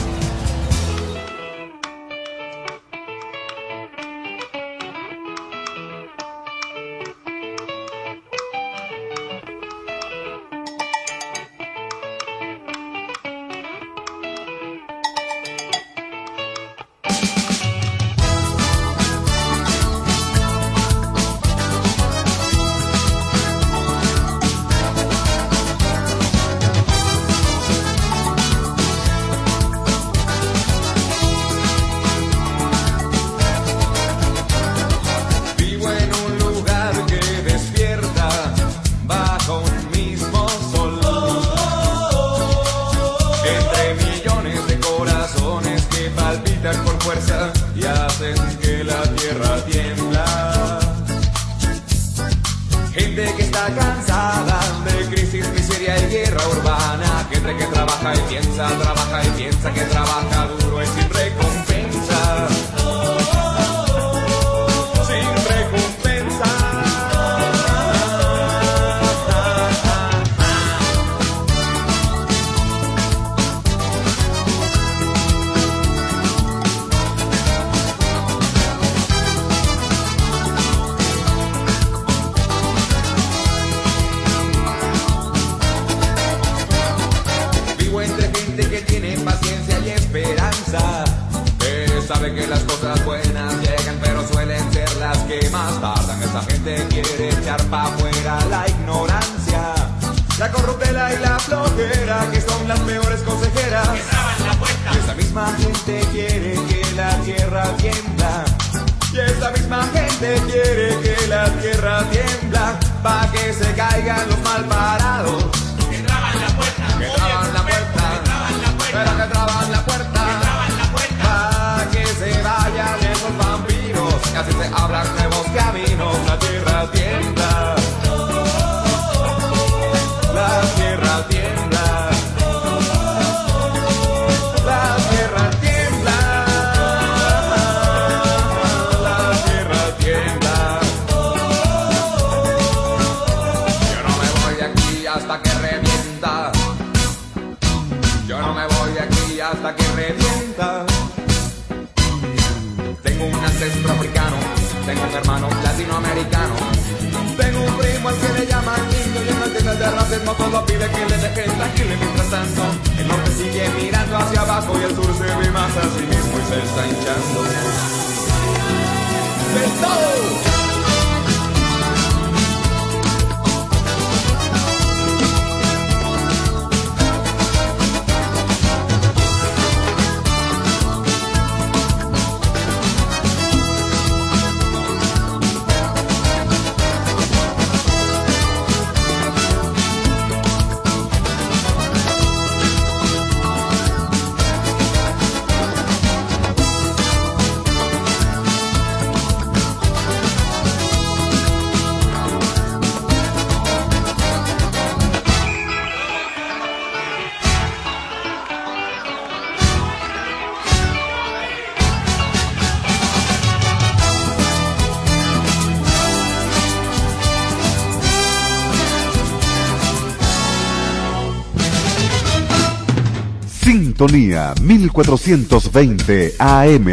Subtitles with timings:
[224.01, 226.87] Sintonía 1420 AM.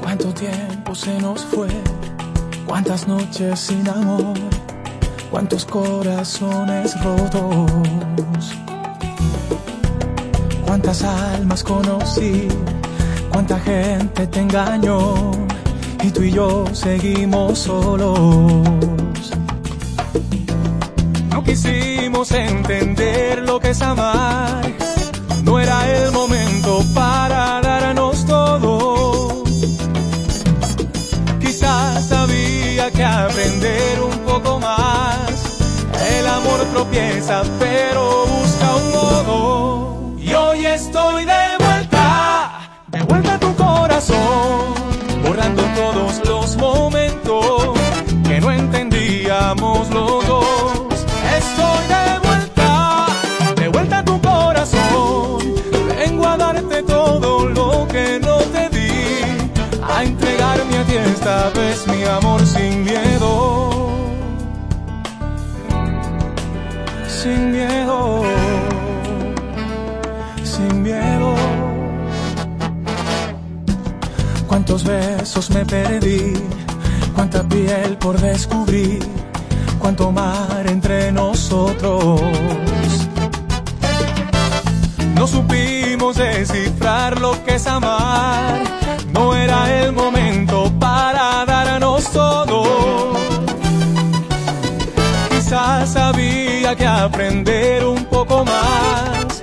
[0.00, 1.68] ¿Cuánto tiempo se nos fue?
[2.64, 4.38] ¿Cuántas noches sin amor?
[5.30, 8.56] ¿Cuántos corazones rotos?
[10.64, 12.48] ¿Cuántas almas conocí?
[13.32, 18.68] Cuánta gente te y tú y yo seguimos solos.
[21.30, 24.60] No quisimos entender lo que es amar.
[25.42, 29.42] No era el momento para darnos todo.
[31.40, 35.30] Quizás había que aprender un poco más.
[36.10, 38.11] El amor tropieza, pero
[60.92, 63.30] ti esta vez mi amor sin miedo.
[67.08, 68.22] Sin miedo,
[70.42, 71.34] sin miedo.
[74.46, 76.34] Cuántos besos me perdí,
[77.14, 79.02] cuánta piel por descubrir,
[79.78, 82.20] cuánto mar entre nosotros.
[85.14, 88.81] No supimos descifrar lo que es amar
[89.12, 93.12] no era el momento para darnos todo.
[95.30, 99.42] Quizás había que aprender un poco más.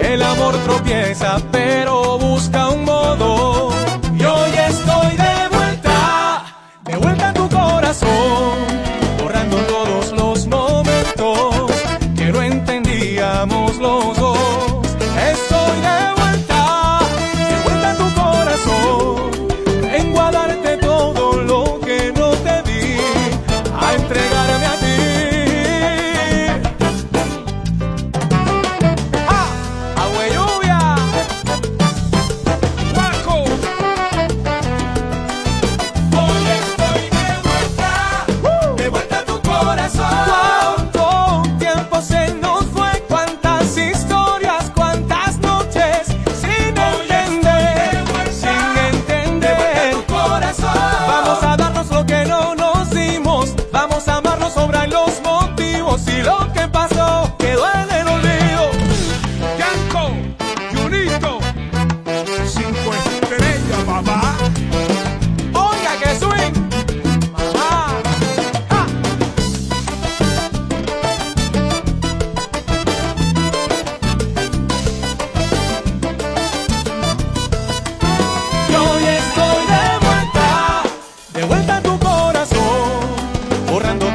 [0.00, 3.69] El amor tropieza, pero busca un modo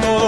[0.02, 0.25] todo.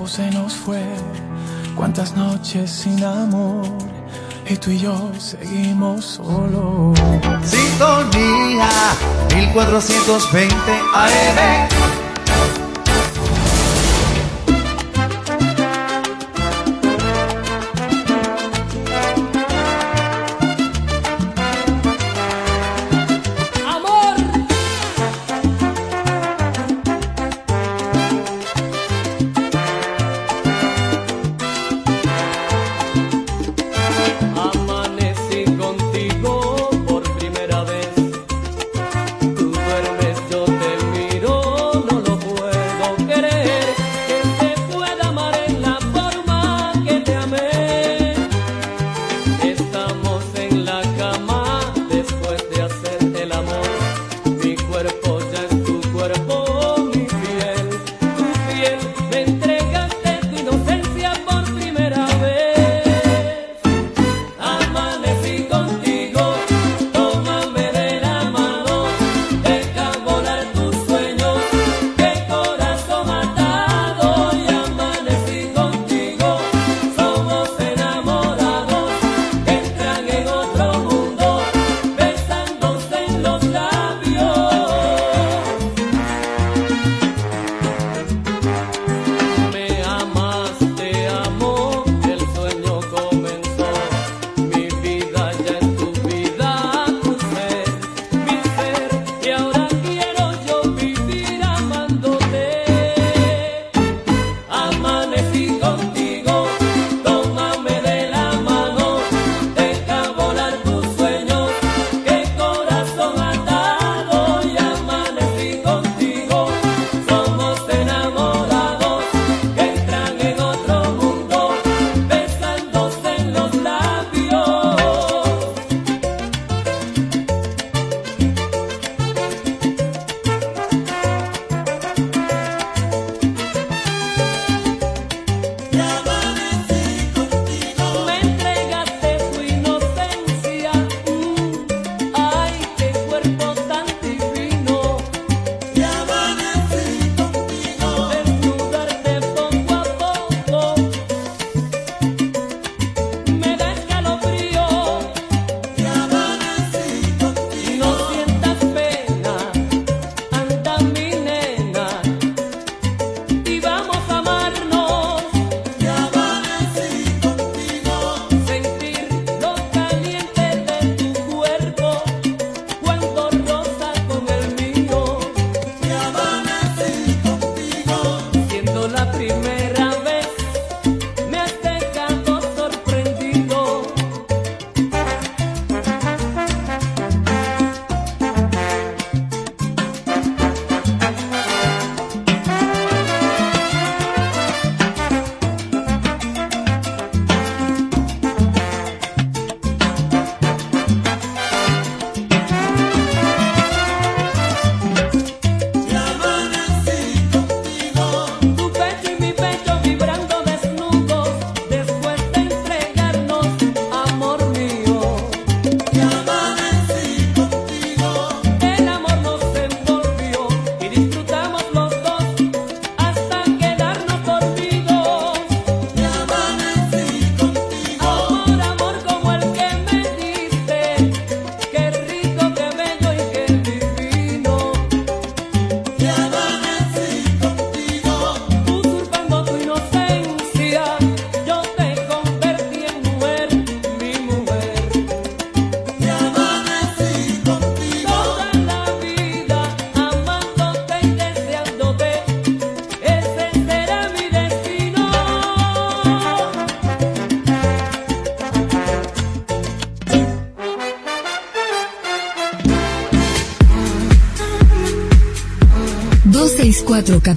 [0.00, 0.82] tiempo se nos fue,
[1.76, 3.66] cuántas noches sin amor,
[4.48, 6.98] y tú y yo seguimos solos.
[7.44, 8.68] Sintonía
[9.34, 10.54] 1420
[10.94, 11.79] AM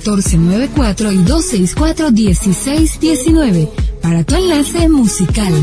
[0.04, 3.70] 264-1494 y 264-1619
[4.02, 5.54] para tu enlace musical.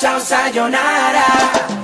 [0.00, 1.79] Chao, sayonara.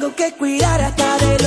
[0.00, 1.39] tengo que cuidar hasta de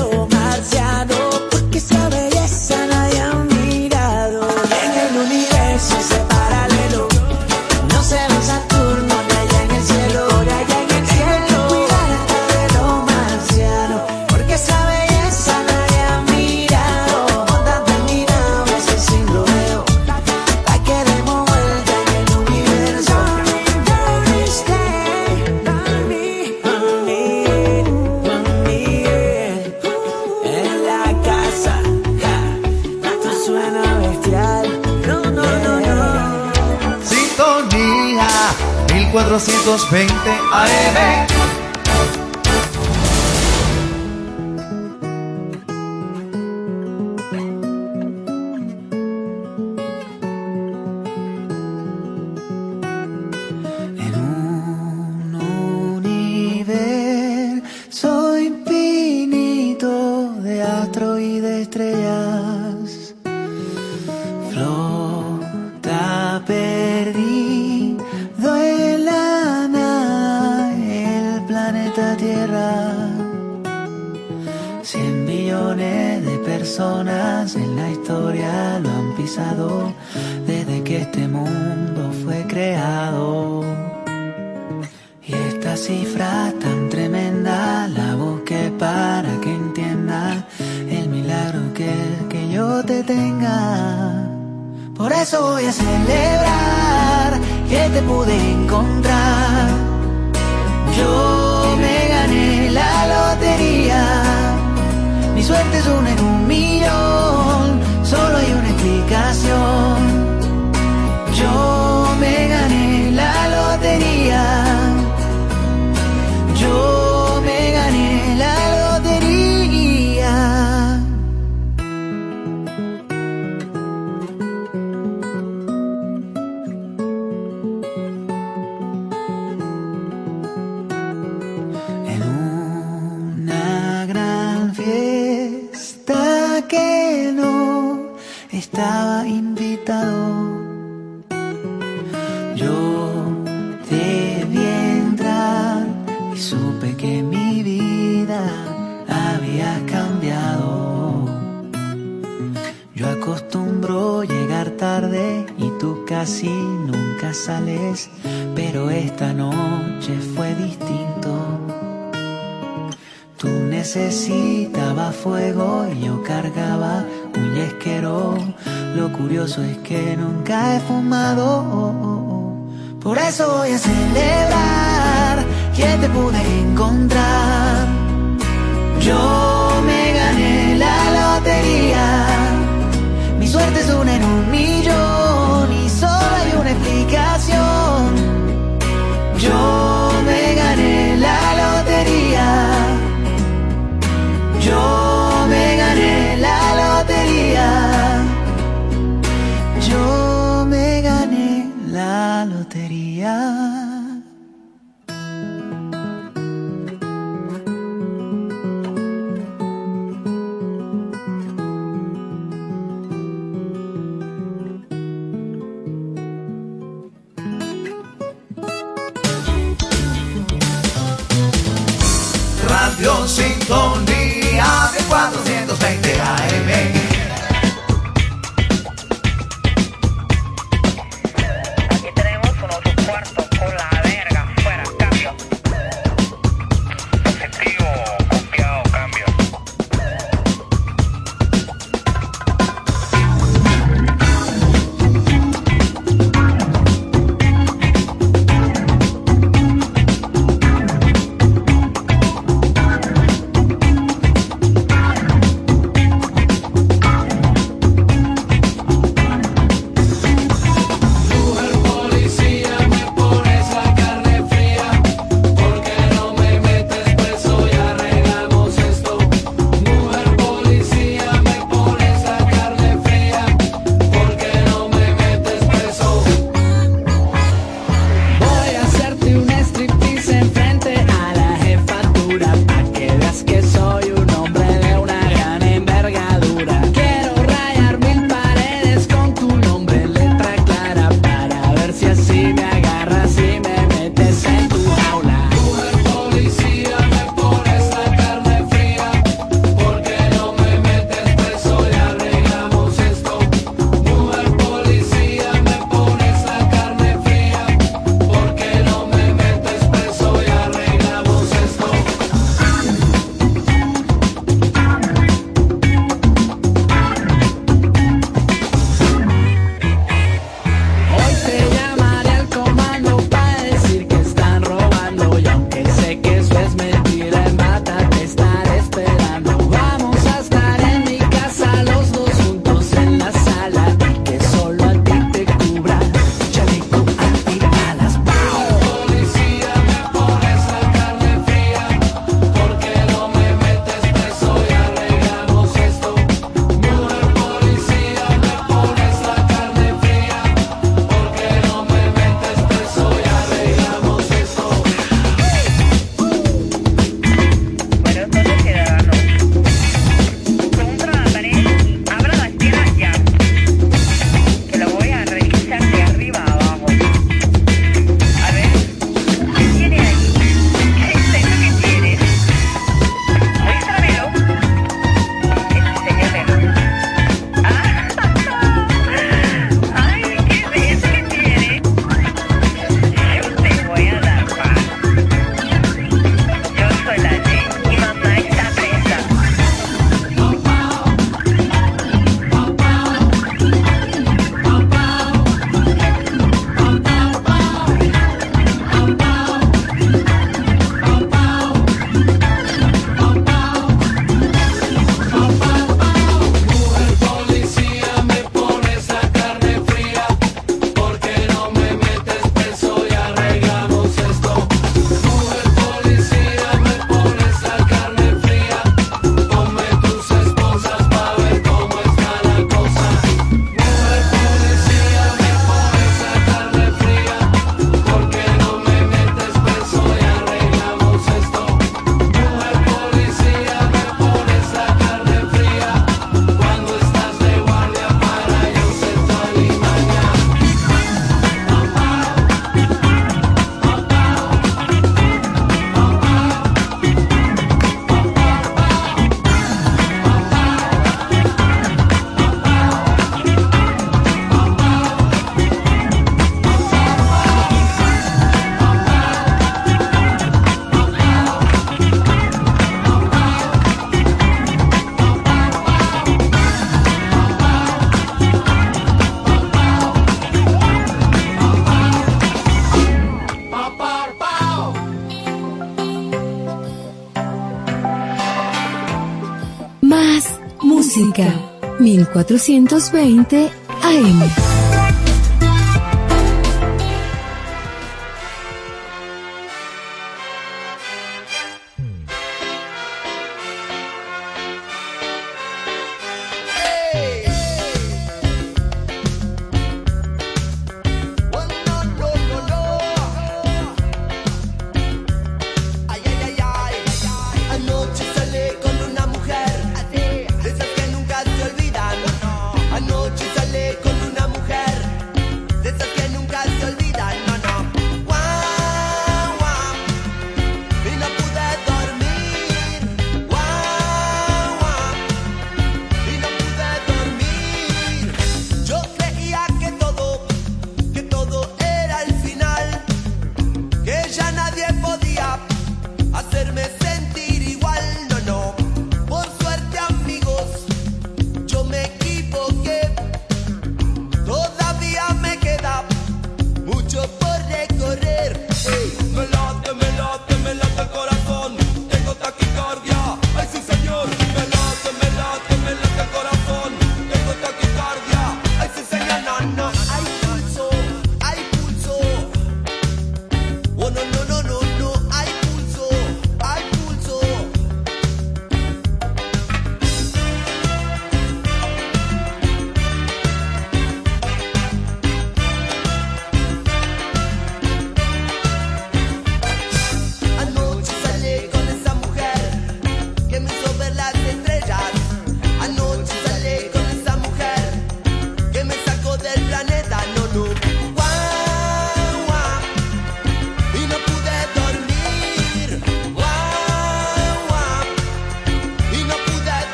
[482.33, 484.72] 420 AM.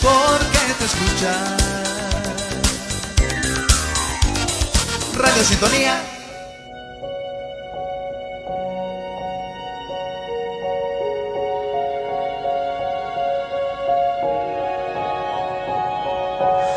[0.00, 1.36] porque te escuchas.
[5.14, 6.00] Radio Sintonía.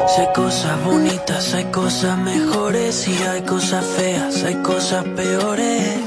[0.08, 6.00] Si hay cosas bonitas, hay cosas mejores y hay cosas feas, hay cosas peores.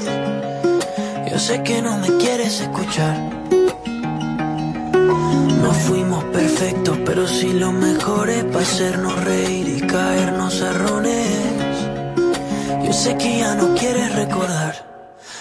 [1.31, 3.38] Yo sé que no me quieres escuchar.
[5.69, 10.73] No fuimos perfectos, pero si sí mejor es para hacernos reír y caernos a.
[12.83, 14.73] Yo sé que ya no quieres recordar.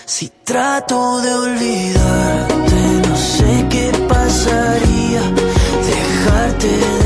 [0.05, 5.23] Si trato de olvidarte, no sé qué pasaría.
[5.93, 6.98] Dejarte de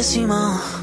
[0.00, 0.79] てしまう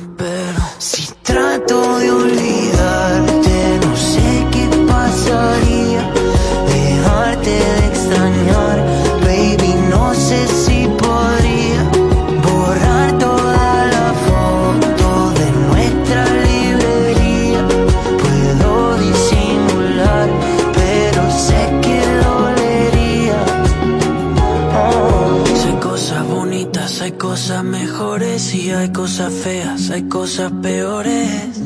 [29.07, 31.61] cosas feas, hay cosas peores.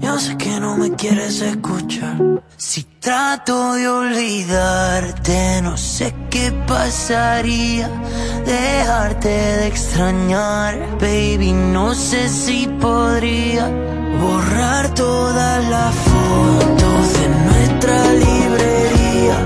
[0.00, 2.16] Yo sé que no me quieres escuchar.
[2.56, 7.90] Si trato de olvidarte, no sé qué pasaría.
[8.46, 13.68] Dejarte de extrañar, baby, no sé si podría
[14.18, 19.36] borrar todas las fotos de nuestra librería.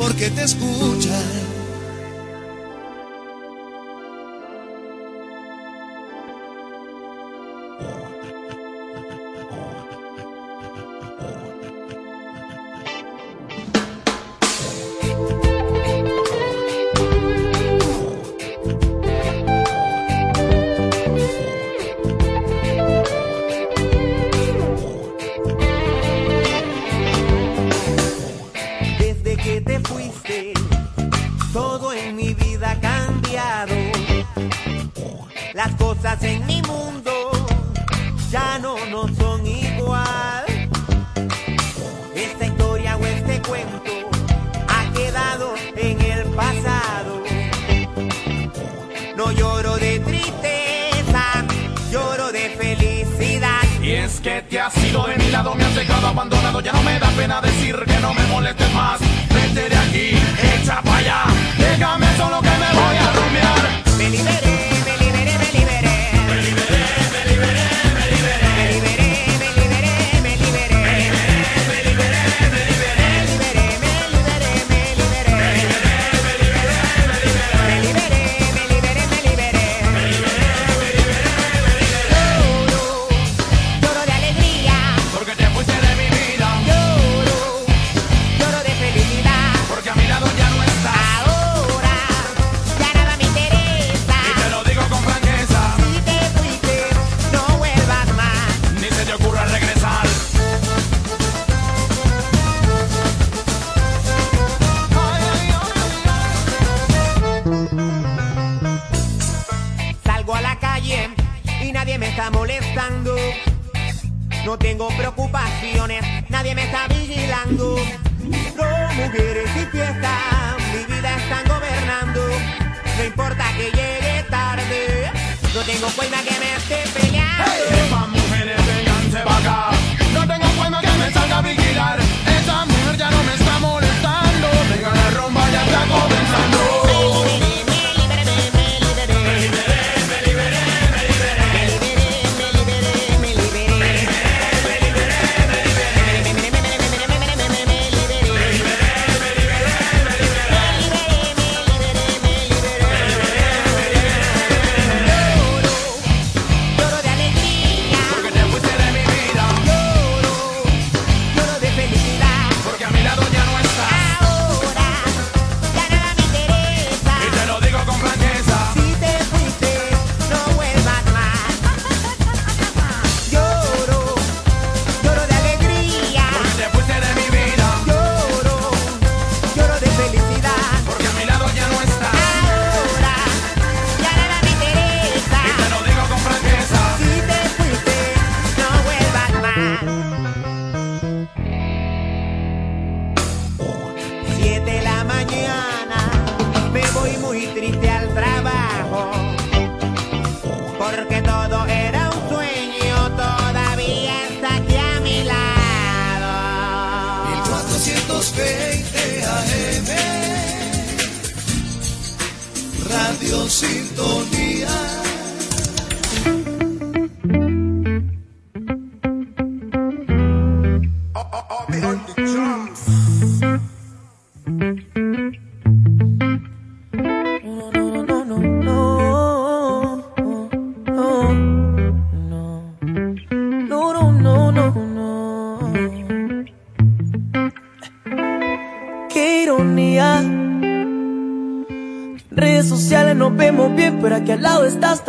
[0.00, 1.39] porque te escuchas.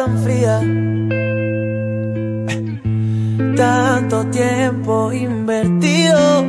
[0.02, 0.60] Tan fría.
[3.56, 6.44] Tanto tiempo invertido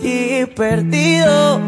[0.00, 1.60] y perdido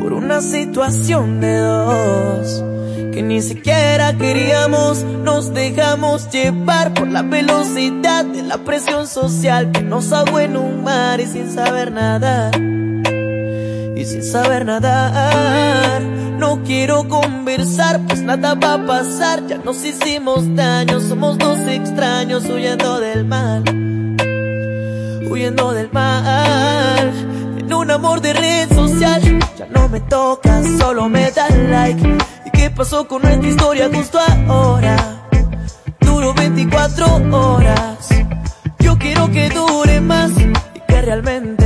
[0.00, 2.64] por una situación de dos
[3.12, 9.82] que ni siquiera queríamos, nos dejamos llevar por la velocidad de la presión social que
[9.82, 12.50] nos ahogó en un mar y sin saber nada.
[12.54, 19.46] Y sin saber nadar, no quiero conversar, pues nada va a pasar.
[19.46, 23.62] Ya nos hicimos daño, somos dos extraños huyendo del mal,
[25.30, 27.12] huyendo del mal.
[27.58, 29.20] En un amor de red social,
[29.58, 32.16] ya no me toca, solo me da like.
[32.46, 34.96] ¿Y qué pasó con nuestra historia justo ahora?
[36.00, 38.08] Duró 24 horas.
[38.78, 40.52] Yo quiero que dure más y
[40.86, 41.57] que realmente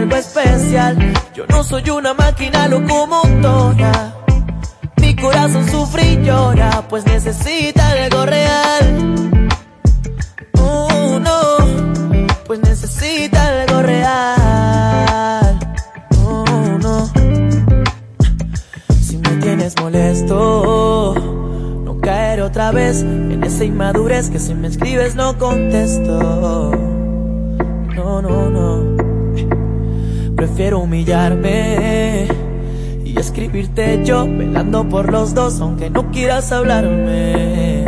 [0.00, 0.96] algo especial.
[1.34, 4.14] Yo no soy una máquina locomotora.
[4.96, 9.48] Mi corazón sufre y llora, pues necesita algo real.
[10.58, 15.58] Oh, no, pues necesita algo real.
[16.24, 17.10] Oh, no.
[19.02, 21.14] Si me tienes molesto,
[21.84, 26.70] no caer otra vez en esa inmadurez que si me escribes no contesto.
[27.94, 28.99] No, no, no.
[30.40, 32.26] Prefiero humillarme
[33.04, 37.84] y escribirte yo, velando por los dos, aunque no quieras hablarme.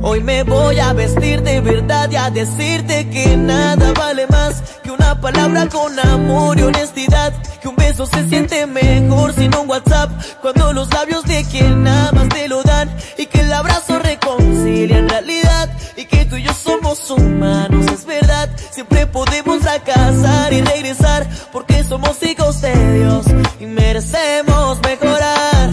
[0.00, 4.90] Hoy me voy a vestir de verdad y a decirte que nada vale más que
[4.90, 7.34] una palabra con amor y honestidad.
[7.64, 10.10] Que un beso se siente mejor sin un WhatsApp
[10.42, 12.94] cuando los labios de quien amas te lo dan.
[13.16, 15.70] Y que el abrazo reconcilia en realidad.
[15.96, 18.50] Y que tú y yo somos humanos, es verdad.
[18.70, 23.24] Siempre podemos fracasar y regresar porque somos hijos de Dios
[23.58, 25.70] y merecemos mejorar.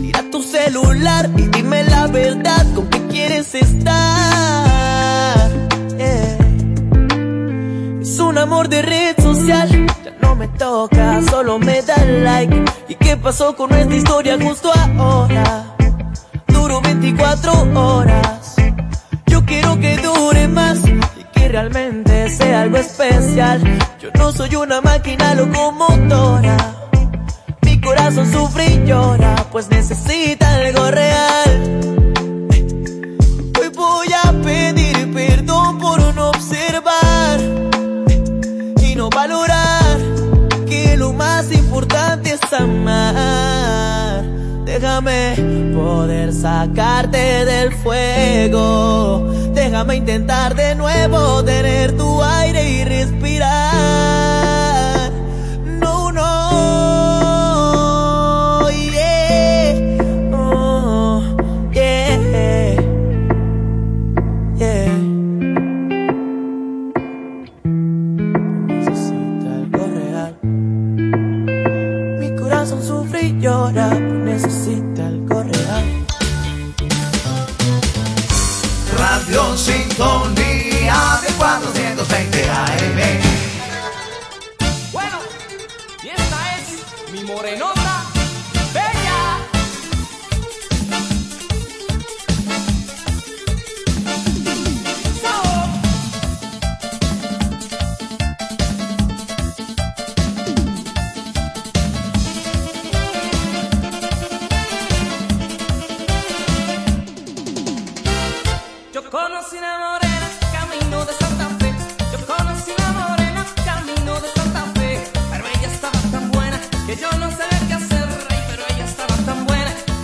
[0.00, 5.50] Tira tu celular y dime la verdad con qué quieres estar.
[8.00, 12.64] Es un amor de red social, ya no me toca, solo me da like.
[12.88, 15.64] ¿Y qué pasó con nuestra historia justo ahora?
[16.46, 18.54] Duró 24 horas.
[19.26, 23.60] Yo quiero que dure más y que realmente sea algo especial.
[24.00, 26.56] Yo no soy una máquina locomotora.
[27.62, 31.95] Mi corazón sufre y llora, pues necesita algo real.
[44.64, 45.36] Déjame
[45.74, 49.32] poder sacarte del fuego.
[49.54, 53.75] Déjame intentar de nuevo tener tu aire y respirar.
[73.46, 75.84] Llora, necesita algo real.
[78.98, 83.25] Radio Sintonía de 420 AM.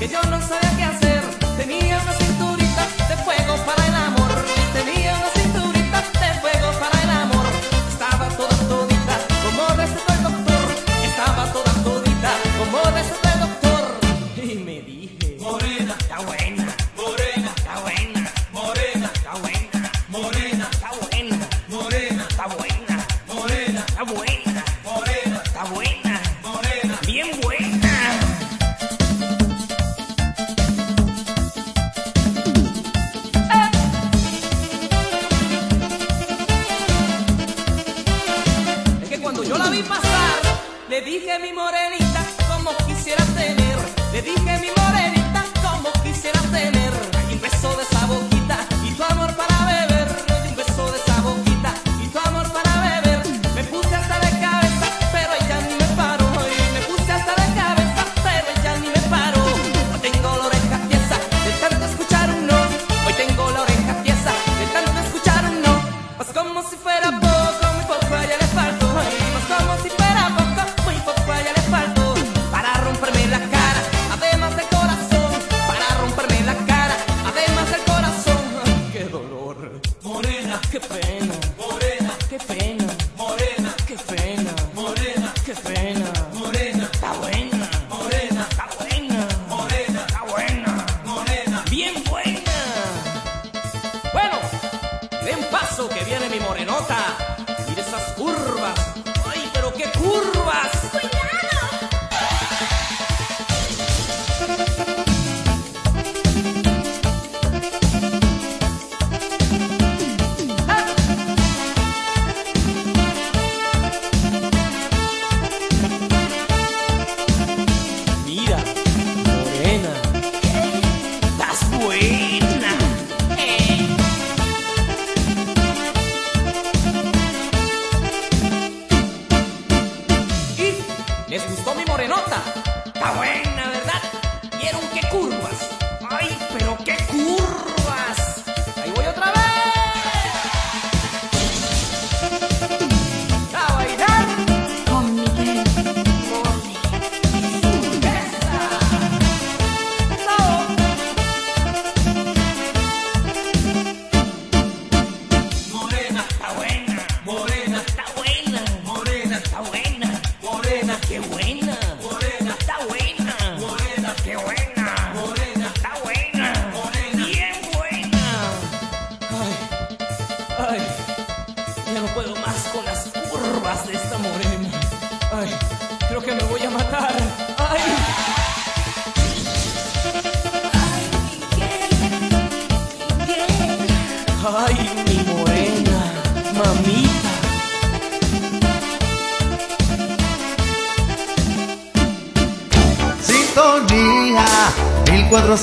[0.03, 0.71] Que yo no sabía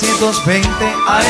[0.02, 1.29] 1920 AM.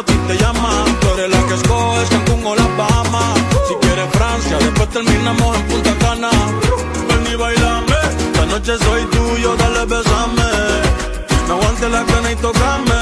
[0.00, 0.70] a ti te llama.
[1.00, 3.38] Tú eres la que escoges Cancún o las Bahamas.
[3.68, 6.30] Si quieres Francia, después terminamos en Punta Cana.
[7.08, 10.50] Ven y bailame, esta noche soy tuyo, dale besame.
[11.46, 13.00] No aguante la cana y tocame.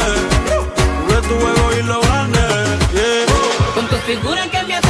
[0.99, 2.49] Jugué tu juego y lo gané.
[2.95, 3.75] Yeah.
[3.75, 4.88] Con tu figura que me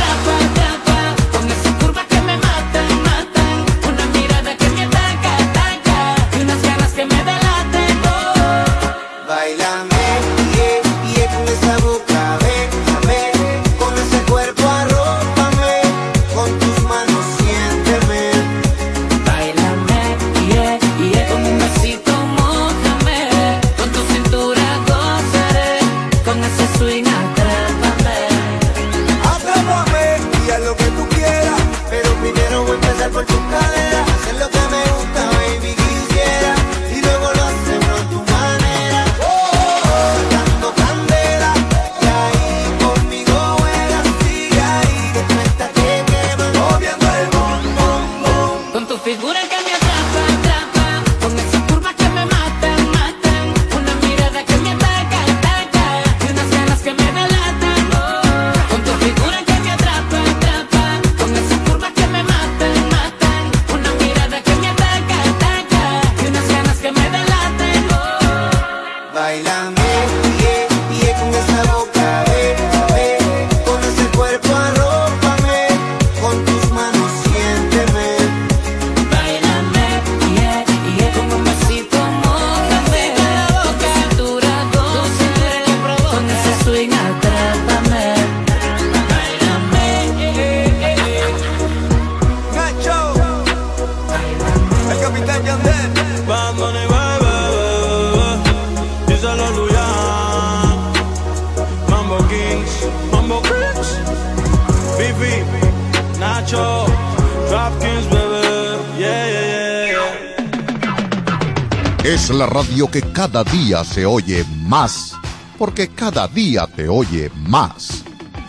[113.84, 115.12] se oye más,
[115.58, 118.02] porque cada día te oye más.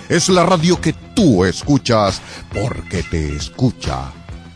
[0.08, 2.22] Es la radio que tú escuchas,
[2.54, 4.12] porque te escucha.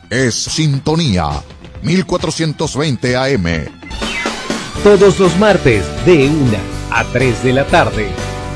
[0.09, 1.29] Es Sintonía
[1.81, 3.45] 1420 AM.
[4.83, 6.57] Todos los martes de 1
[6.91, 8.07] a 3 de la tarde,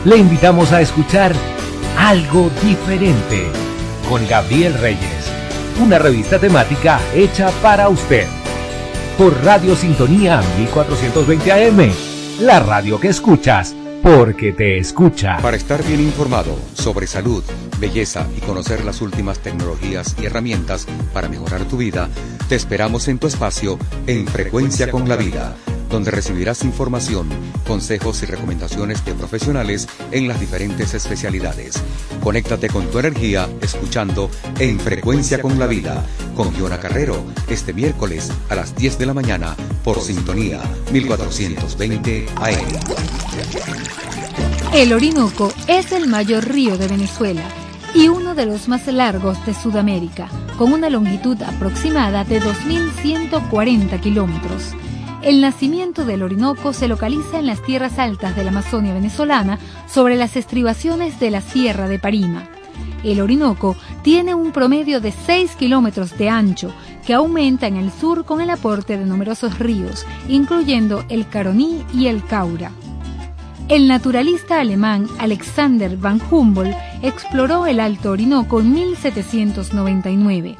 [0.06, 1.34] le invitamos a escuchar
[1.98, 3.52] Algo Diferente
[4.08, 5.26] con Gabriel Reyes,
[5.82, 8.37] una revista temática hecha para usted.
[9.18, 11.92] Por Radio Sintonía 1420 AM,
[12.42, 15.40] la radio que escuchas porque te escucha.
[15.42, 17.44] Para estar bien informado sobre salud,
[17.80, 22.10] belleza y conocer las últimas tecnologías y herramientas para mejorar tu vida,
[22.48, 25.56] te esperamos en tu espacio en Frecuencia con la Vida
[25.90, 27.30] donde recibirás información,
[27.66, 31.82] consejos y recomendaciones de profesionales en las diferentes especialidades.
[32.22, 36.06] Conéctate con tu energía escuchando En Frecuencia con la Vida
[36.38, 40.62] con Giona Carrero este miércoles a las 10 de la mañana por Sintonía
[40.92, 42.56] 1420 AM.
[44.72, 47.42] El Orinoco es el mayor río de Venezuela
[47.96, 50.30] y uno de los más largos de Sudamérica,
[50.60, 54.76] con una longitud aproximada de 2.140 kilómetros.
[55.24, 59.58] El nacimiento del Orinoco se localiza en las tierras altas de la Amazonia venezolana,
[59.88, 62.48] sobre las estribaciones de la Sierra de Parima.
[63.04, 63.76] El Orinoco
[64.08, 66.72] tiene un promedio de 6 kilómetros de ancho,
[67.06, 72.08] que aumenta en el sur con el aporte de numerosos ríos, incluyendo el Caroní y
[72.08, 72.72] el Caura.
[73.68, 80.56] El naturalista alemán Alexander van Humboldt exploró el Alto Orinoco en 1799.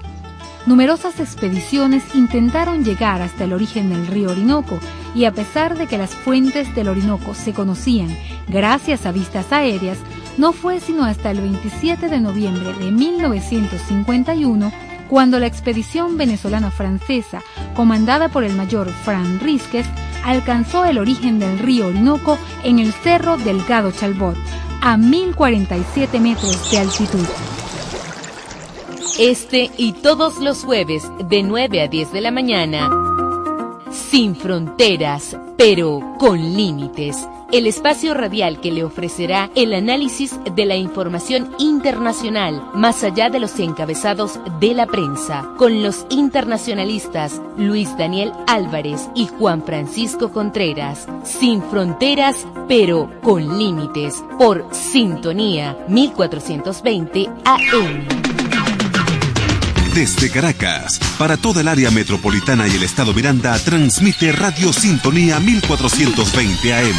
[0.66, 4.78] Numerosas expediciones intentaron llegar hasta el origen del río Orinoco
[5.16, 8.10] y a pesar de que las fuentes del Orinoco se conocían
[8.50, 10.00] gracias a vistas aéreas,
[10.38, 14.72] no fue sino hasta el 27 de noviembre de 1951
[15.10, 17.42] cuando la expedición venezolano-francesa,
[17.76, 19.86] comandada por el mayor Fran Risques,
[20.24, 24.36] alcanzó el origen del río Orinoco en el Cerro Delgado Chalbot,
[24.82, 27.26] a 1047 metros de altitud.
[29.20, 32.90] Este y todos los jueves de 9 a 10 de la mañana.
[33.90, 37.28] Sin fronteras, pero con límites.
[37.50, 43.40] El espacio radial que le ofrecerá el análisis de la información internacional, más allá de
[43.40, 51.08] los encabezados de la prensa, con los internacionalistas Luis Daniel Álvarez y Juan Francisco Contreras.
[51.24, 54.22] Sin fronteras, pero con límites.
[54.38, 58.47] Por Sintonía 1420 AM.
[59.98, 66.72] Desde Caracas, para toda el área metropolitana y el estado Miranda, transmite Radio Sintonía 1420
[66.72, 66.96] AM.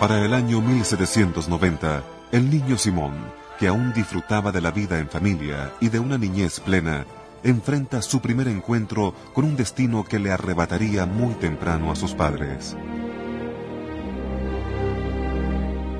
[0.00, 2.02] Para el año 1790,
[2.32, 3.14] el niño Simón,
[3.60, 7.06] que aún disfrutaba de la vida en familia y de una niñez plena,
[7.44, 12.74] enfrenta su primer encuentro con un destino que le arrebataría muy temprano a sus padres.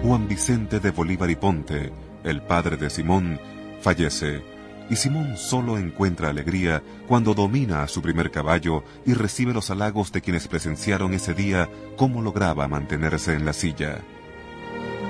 [0.04, 1.90] Juan Vicente de Bolívar y Ponte,
[2.24, 3.40] el padre de Simón,
[3.80, 4.42] fallece,
[4.90, 10.12] y Simón solo encuentra alegría cuando domina a su primer caballo y recibe los halagos
[10.12, 14.02] de quienes presenciaron ese día cómo lograba mantenerse en la silla.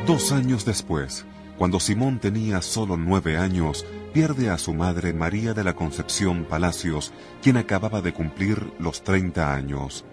[0.07, 1.27] Dos años después,
[1.59, 7.13] cuando Simón tenía solo nueve años, pierde a su madre María de la Concepción Palacios,
[7.43, 10.05] quien acababa de cumplir los 30 años.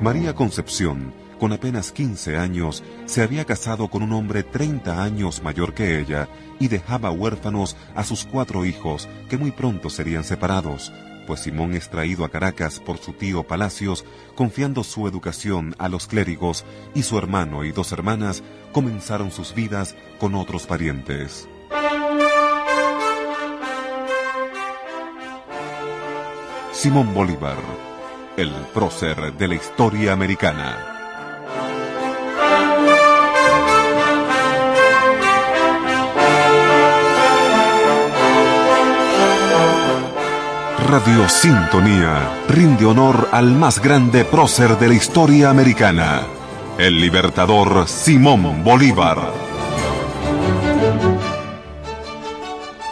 [0.00, 1.12] María Concepción
[1.42, 6.28] con apenas 15 años, se había casado con un hombre 30 años mayor que ella
[6.60, 10.92] y dejaba huérfanos a sus cuatro hijos, que muy pronto serían separados,
[11.26, 14.04] pues Simón es traído a Caracas por su tío Palacios,
[14.36, 16.64] confiando su educación a los clérigos,
[16.94, 21.48] y su hermano y dos hermanas comenzaron sus vidas con otros parientes.
[26.72, 27.56] Simón Bolívar,
[28.36, 30.91] el prócer de la historia americana.
[40.88, 46.22] Radio Sintonía rinde honor al más grande prócer de la historia americana,
[46.76, 49.32] el libertador Simón Bolívar.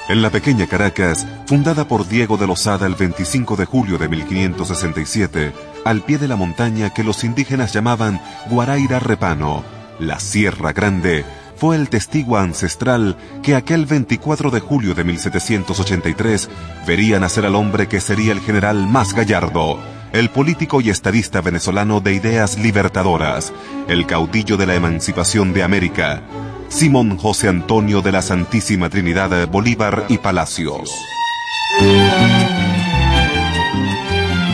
[0.09, 5.53] En la pequeña Caracas, fundada por Diego de Lozada el 25 de julio de 1567,
[5.84, 9.64] al pie de la montaña que los indígenas llamaban Guaraira Repano,
[9.99, 11.24] la Sierra Grande,
[11.61, 16.48] fue el testigo ancestral que aquel 24 de julio de 1783
[16.86, 19.78] vería nacer al hombre que sería el general más gallardo,
[20.14, 23.52] el político y estadista venezolano de ideas libertadoras,
[23.88, 26.22] el caudillo de la emancipación de América,
[26.70, 30.90] Simón José Antonio de la Santísima Trinidad Bolívar y Palacios.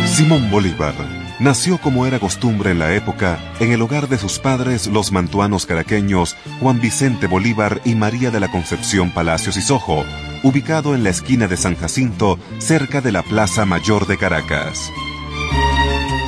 [0.07, 4.87] Simón Bolívar nació como era costumbre en la época en el hogar de sus padres
[4.87, 10.05] los mantuanos caraqueños Juan Vicente Bolívar y María de la Concepción Palacios y Sojo,
[10.43, 14.91] ubicado en la esquina de San Jacinto cerca de la Plaza Mayor de Caracas.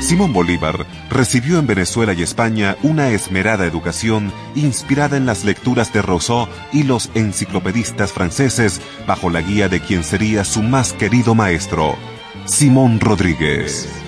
[0.00, 6.02] Simón Bolívar recibió en Venezuela y España una esmerada educación inspirada en las lecturas de
[6.02, 11.96] Rousseau y los enciclopedistas franceses bajo la guía de quien sería su más querido maestro,
[12.46, 14.07] Simón Rodríguez.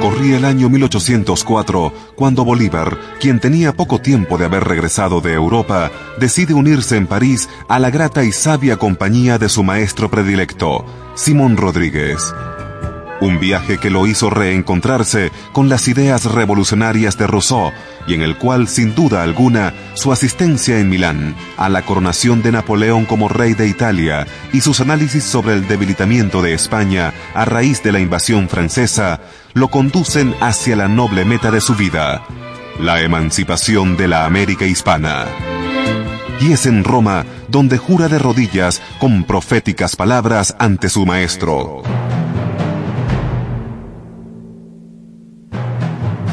[0.00, 5.90] Corría el año 1804 cuando Bolívar, quien tenía poco tiempo de haber regresado de Europa,
[6.18, 10.84] decide unirse en París a la grata y sabia compañía de su maestro predilecto,
[11.14, 12.34] Simón Rodríguez.
[13.22, 17.70] Un viaje que lo hizo reencontrarse con las ideas revolucionarias de Rousseau
[18.08, 22.50] y en el cual, sin duda alguna, su asistencia en Milán a la coronación de
[22.50, 27.80] Napoleón como rey de Italia y sus análisis sobre el debilitamiento de España a raíz
[27.84, 29.20] de la invasión francesa
[29.54, 32.24] lo conducen hacia la noble meta de su vida,
[32.80, 35.26] la emancipación de la América hispana.
[36.40, 41.84] Y es en Roma donde jura de rodillas con proféticas palabras ante su maestro.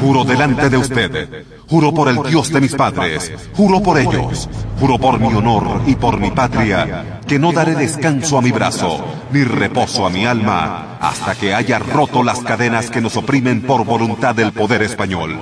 [0.00, 4.48] Juro delante de usted, juro por el Dios de mis padres, juro por ellos,
[4.78, 9.04] juro por mi honor y por mi patria, que no daré descanso a mi brazo,
[9.30, 13.84] ni reposo a mi alma, hasta que haya roto las cadenas que nos oprimen por
[13.84, 15.36] voluntad del poder español.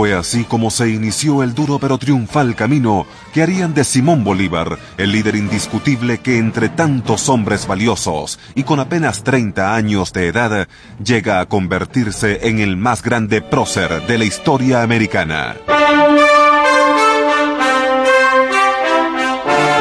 [0.00, 4.78] Fue así como se inició el duro pero triunfal camino que harían de Simón Bolívar
[4.96, 10.68] el líder indiscutible que entre tantos hombres valiosos y con apenas 30 años de edad
[11.04, 15.56] llega a convertirse en el más grande prócer de la historia americana.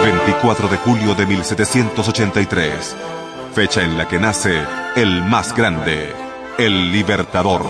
[0.04, 2.96] 24 de julio de 1783,
[3.56, 4.66] fecha en la que nace
[4.98, 6.14] el más grande,
[6.58, 7.66] el Libertador.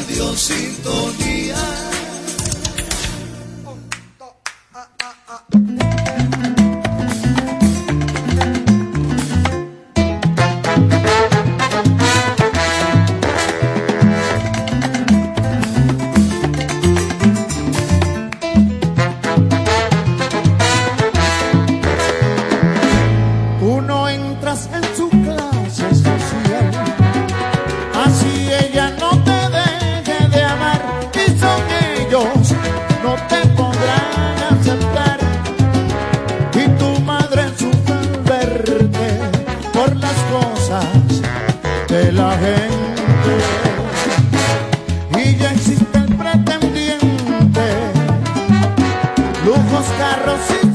[0.00, 1.29] Radio Sintonía
[50.30, 50.69] don't see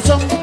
[0.00, 0.37] corazón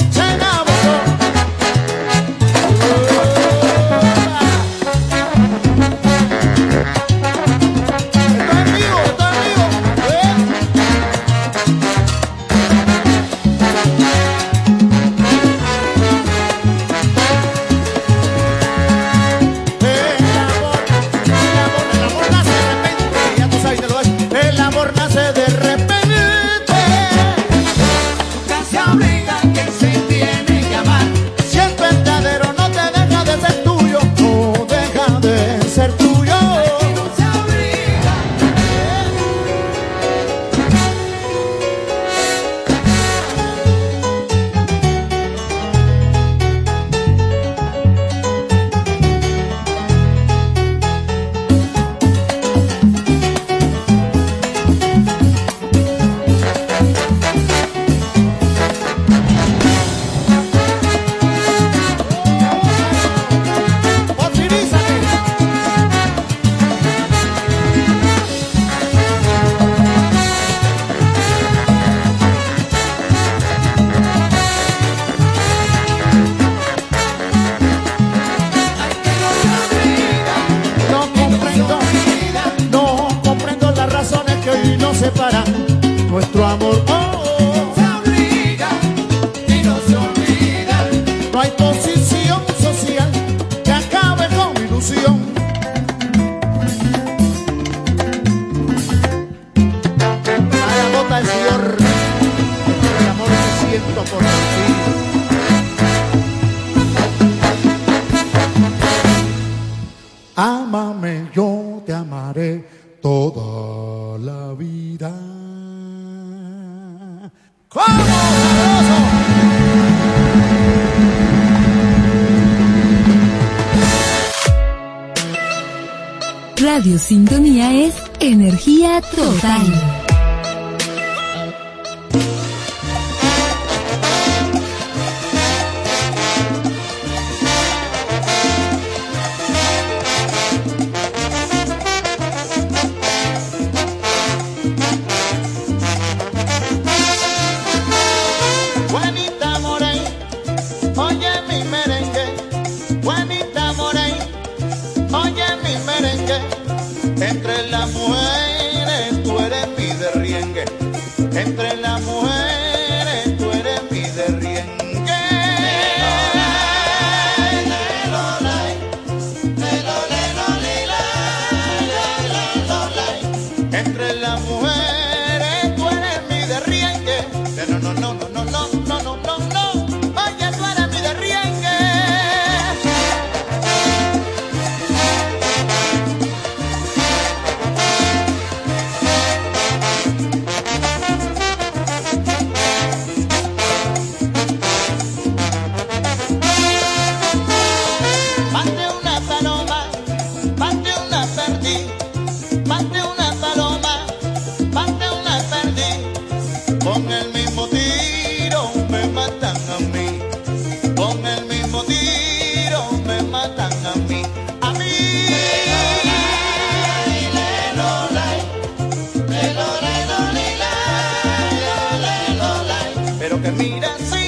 [223.85, 224.24] miras.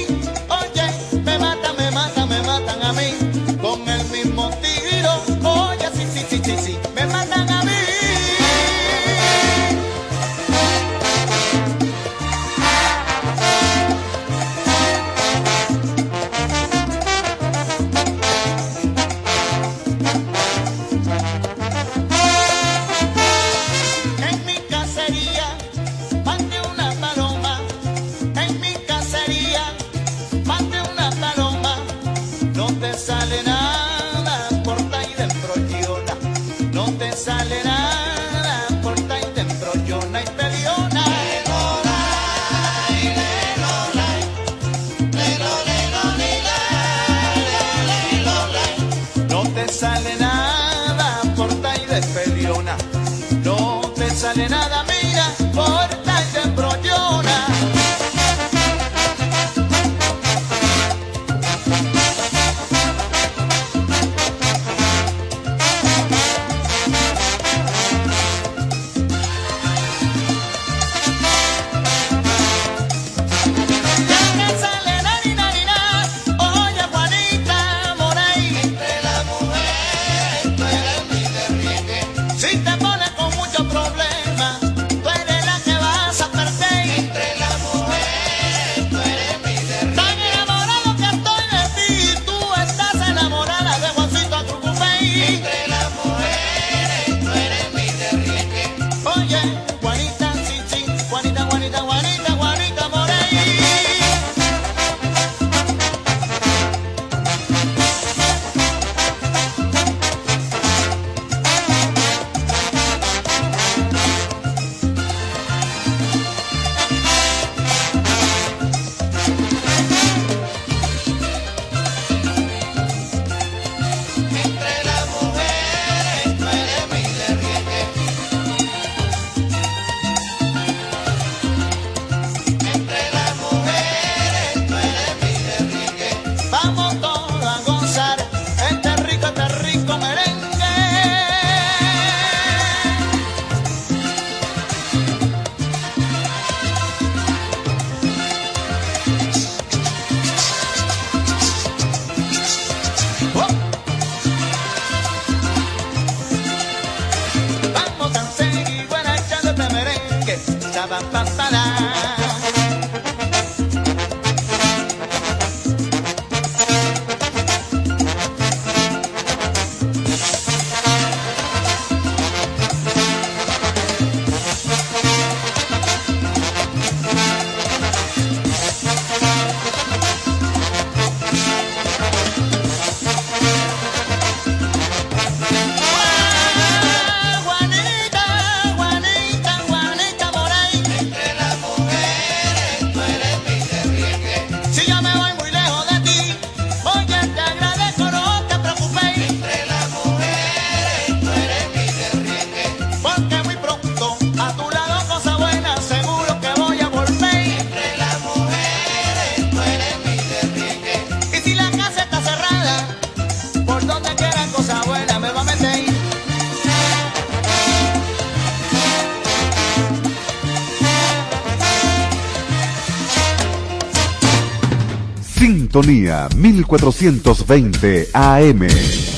[225.77, 229.16] Sintonía 1420 AM.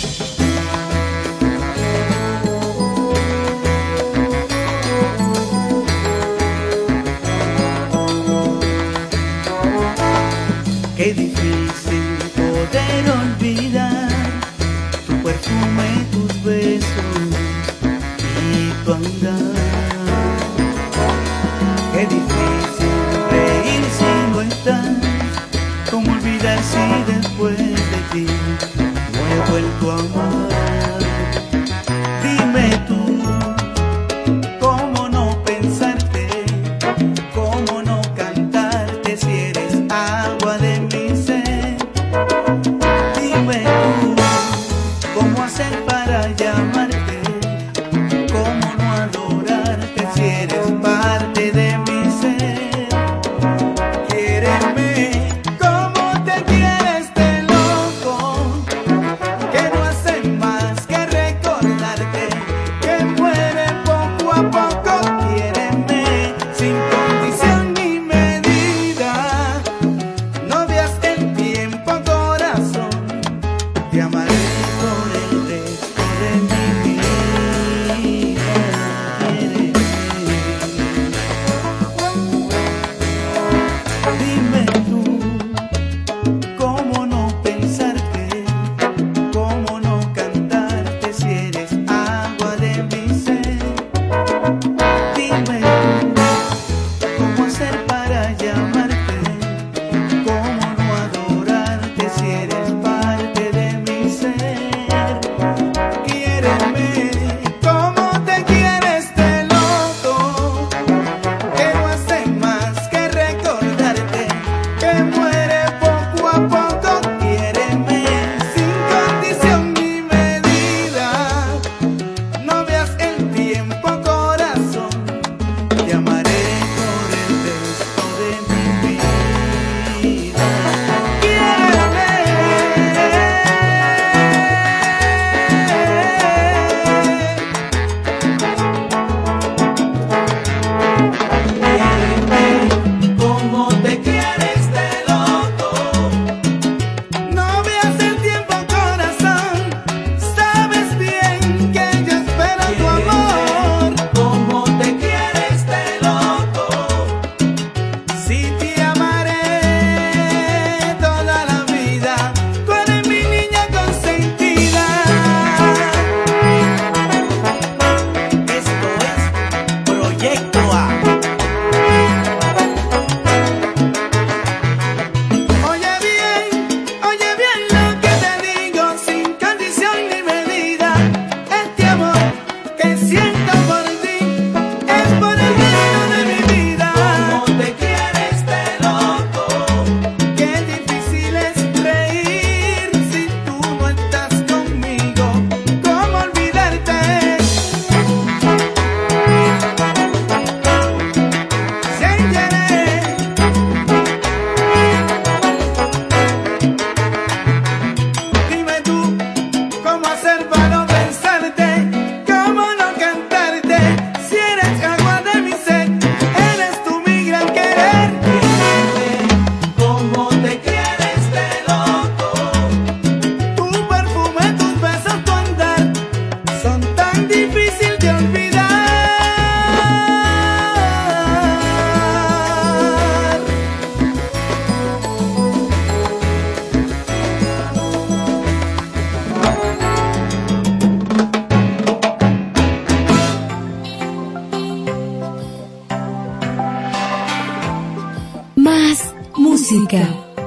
[249.72, 250.02] Música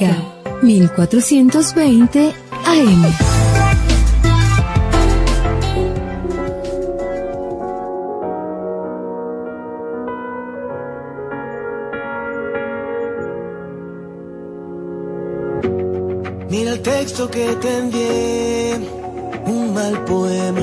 [0.02, 2.34] Música 1420
[2.66, 3.02] AM.
[16.82, 18.74] texto que te envié,
[19.46, 20.62] un mal poema,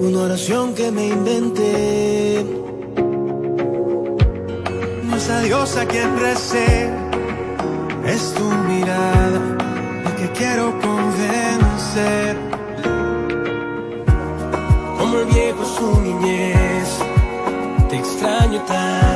[0.00, 2.44] una oración que me inventé.
[5.04, 7.11] No es a Dios a quien recé
[8.14, 9.40] es tu mirada
[10.04, 12.36] la que quiero convencer.
[14.98, 16.98] Como el viejo su niñez,
[17.88, 19.11] te extraño tanto.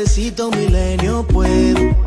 [0.00, 1.99] necesito milenio puedo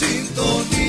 [0.00, 0.79] Sintonía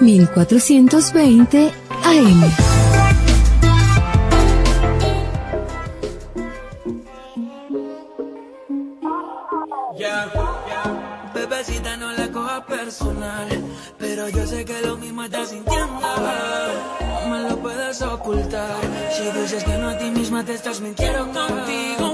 [0.00, 1.70] 1420
[2.04, 2.42] AM.
[11.34, 13.48] Bebecita, no la cojas personal,
[13.98, 16.00] pero yo sé que lo mismo estás sintiendo.
[17.24, 18.76] No me lo puedes ocultar.
[19.16, 22.11] Si dices que no a ti misma te estás mintiendo contigo.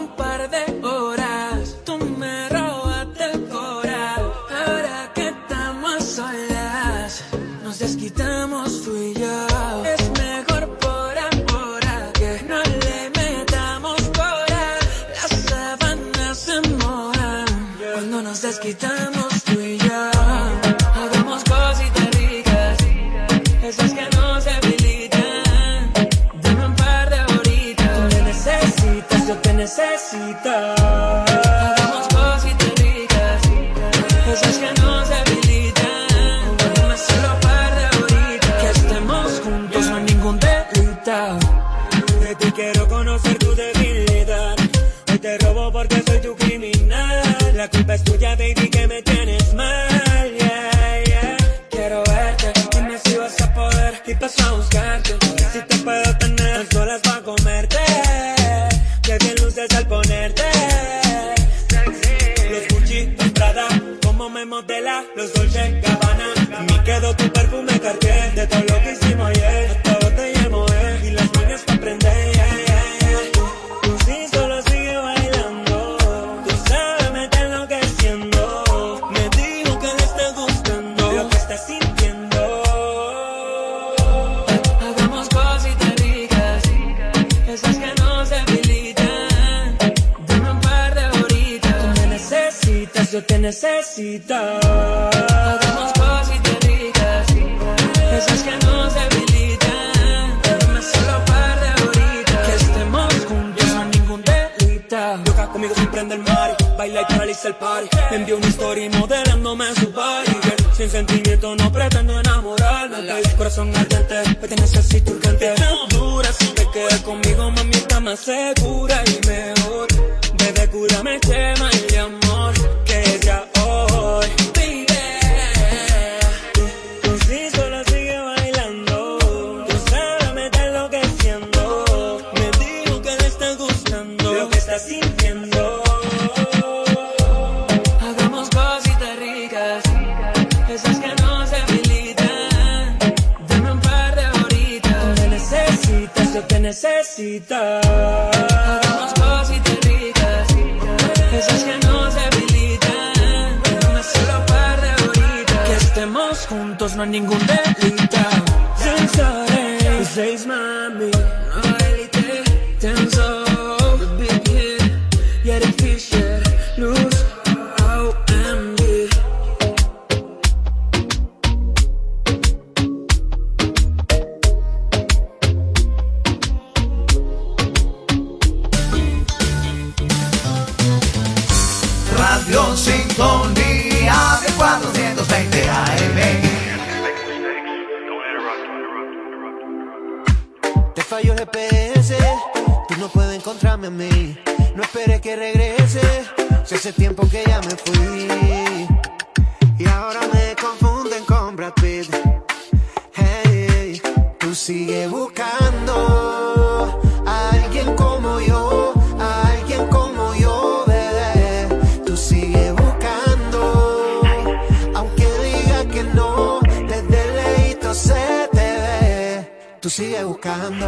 [219.98, 220.86] sigue buscando,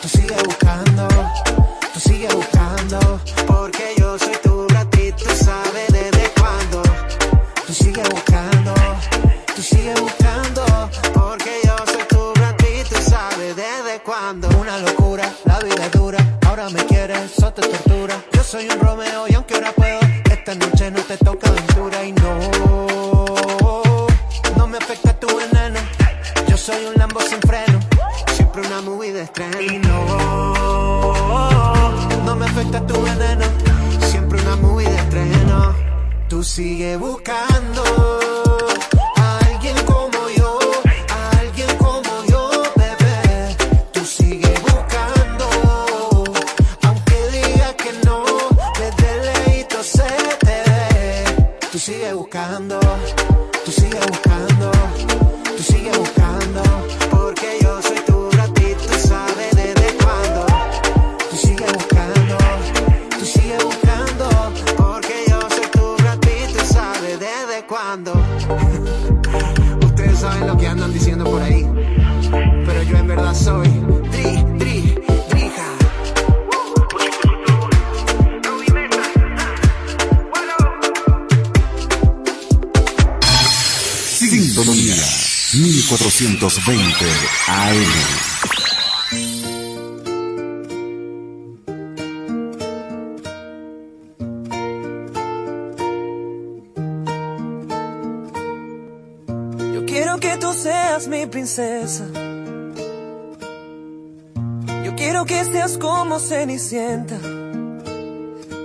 [0.00, 1.06] tú sigue buscando,
[1.92, 3.43] tú sigue buscando.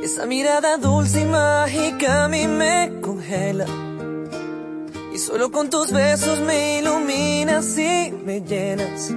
[0.04, 3.68] Esa mirada dulce y mágica a mí me congela.
[5.14, 9.14] Y solo con tus besos me iluminas y me llenas.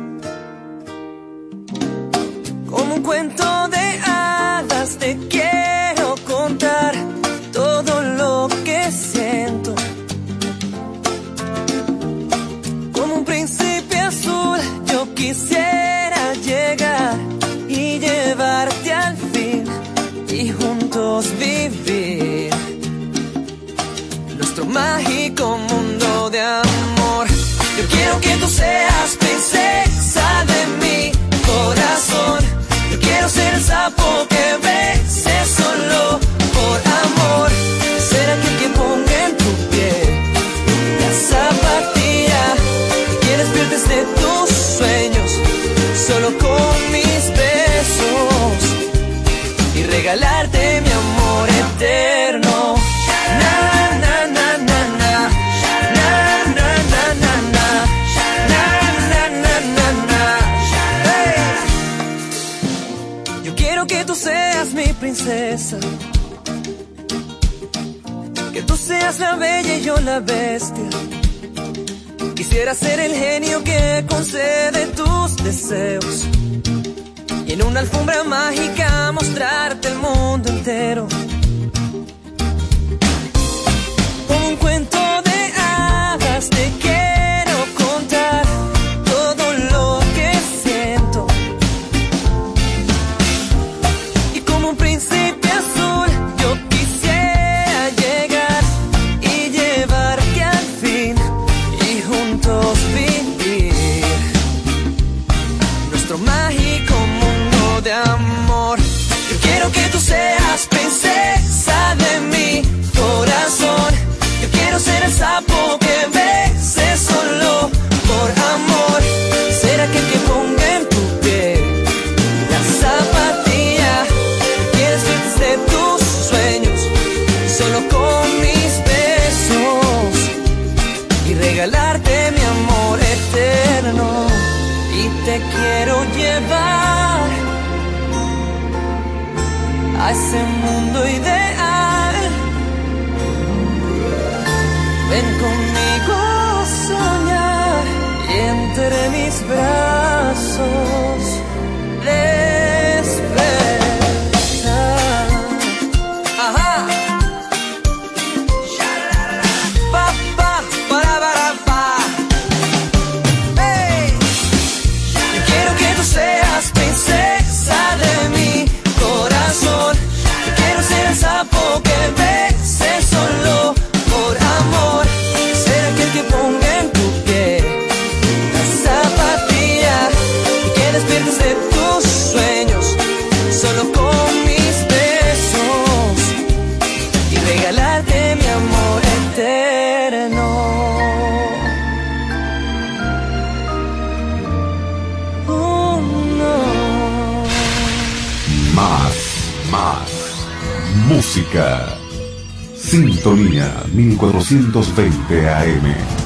[204.23, 206.22] 1420 AM.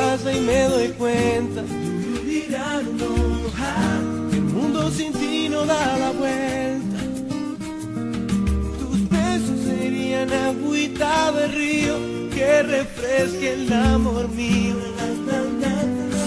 [0.00, 1.62] Pasa y me doy cuenta.
[4.30, 6.98] Que el mundo sin ti no da la vuelta.
[8.80, 11.94] Tus besos serían agüita de río
[12.34, 14.76] que refresque el amor mío.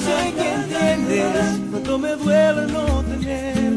[0.05, 3.71] Sé que entiendes cuánto me duele no tener.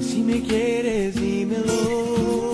[0.00, 2.51] Si me quieres, dímelo.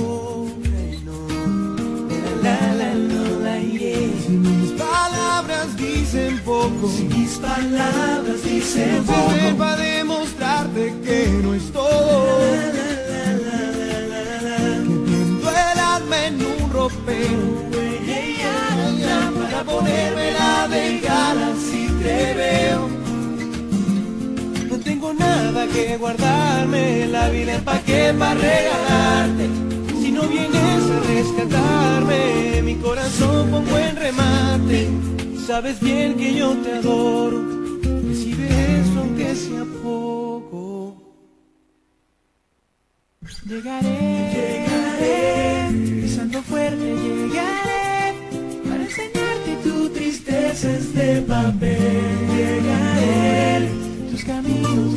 [6.11, 12.39] Dicen poco, si mis palabras dicen poco, para demostrarte que no es todo.
[14.87, 17.69] Que tiendo el alma en un ropero
[19.51, 22.89] para ponérmela de gala si te veo.
[24.71, 29.68] No tengo nada que guardarme, la vida es pa' qué pa' regalarte.
[30.31, 34.89] Vienes a rescatarme, mi corazón pongo en remate.
[35.47, 37.43] Sabes bien que yo te adoro,
[38.07, 38.47] recibe
[38.81, 40.69] eso aunque sea poco.
[43.49, 48.13] Llegaré, llegaré, pisando fuerte llegaré,
[48.69, 51.79] para enseñarte tu tristeza es de papel.
[52.37, 53.69] Llegaré,
[54.11, 54.93] tus caminos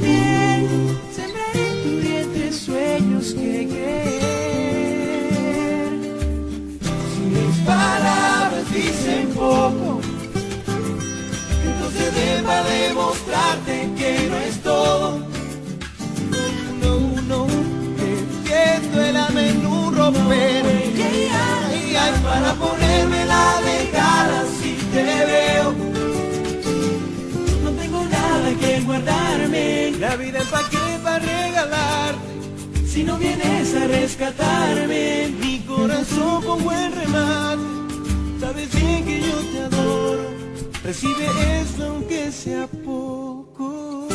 [0.00, 0.68] miel,
[1.12, 4.19] sembraré tu vientre sueños que creer.
[11.64, 15.18] Entonces deba demostrarte que no es todo.
[16.80, 17.46] No, no,
[17.96, 20.68] que siento el alma en un ropero.
[20.68, 25.74] Ay, ay, para ponerme la de cara si te veo.
[27.64, 29.92] No tengo nada que guardarme.
[29.98, 32.20] La vida es pa' qué, pa' regalarte.
[32.86, 37.79] Si no vienes a rescatarme, mi corazón con buen remate.
[38.50, 40.24] Sabes bien que yo te adoro.
[40.82, 41.28] Recibe
[41.60, 44.08] esto aunque sea poco.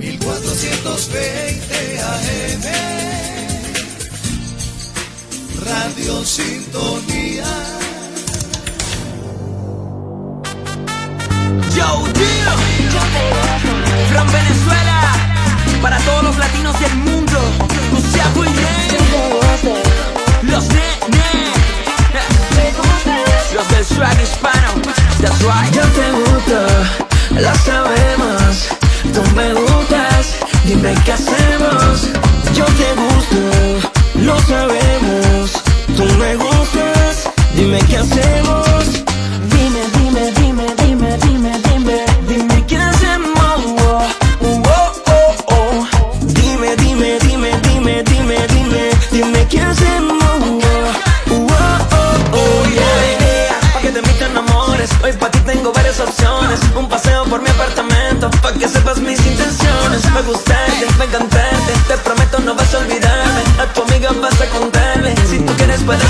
[0.00, 2.62] 1420 AM
[5.64, 7.44] Radio Sintonía
[11.76, 12.02] Yo.
[14.10, 14.91] From Venezuela,
[15.82, 17.38] para todos los latinos del mundo,
[17.92, 18.52] Luciano y
[20.46, 21.12] los nenes,
[23.54, 24.80] los del swag hispano,
[25.20, 25.72] that's right.
[25.72, 26.66] Yo te gusto,
[27.30, 28.68] lo sabemos.
[29.12, 32.08] Tú me gustas, dime qué hacemos.
[32.54, 33.90] Yo te gusto,
[34.20, 35.50] lo sabemos.
[35.96, 38.71] Tú me gustas, dime qué hacemos.
[58.58, 60.10] Que sepas mis intenciones.
[60.12, 63.42] Me gustarte, me encantarte, te prometo no vas a olvidarme.
[63.58, 66.02] A tu amiga vas a contarle, si tú quieres puedes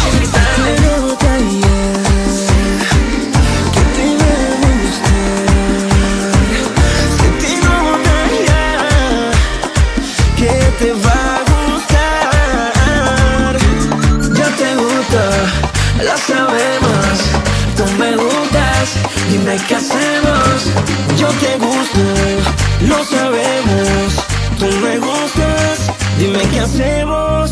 [22.89, 24.27] lo sabemos.
[24.59, 27.52] Tú me gustas, dime qué hacemos.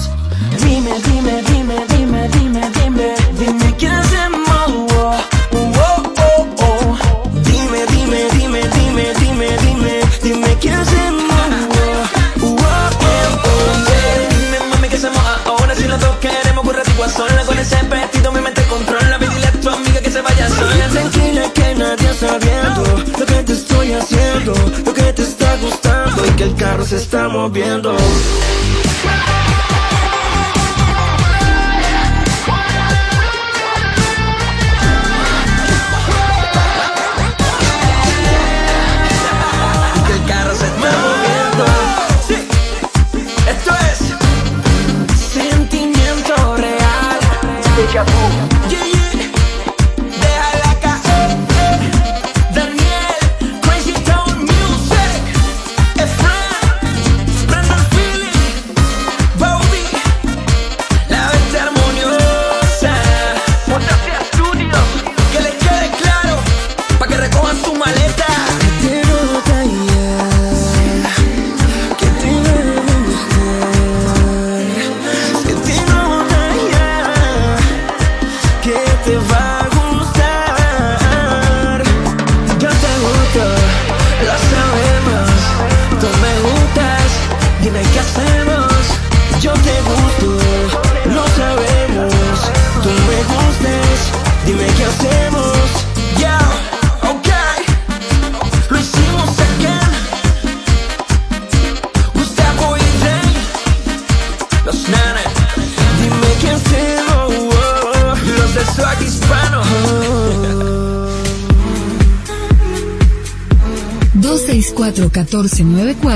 [26.92, 27.96] estamos viendo.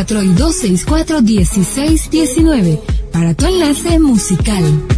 [0.03, 2.81] y 264-1619
[3.13, 4.94] para tu enlace musical.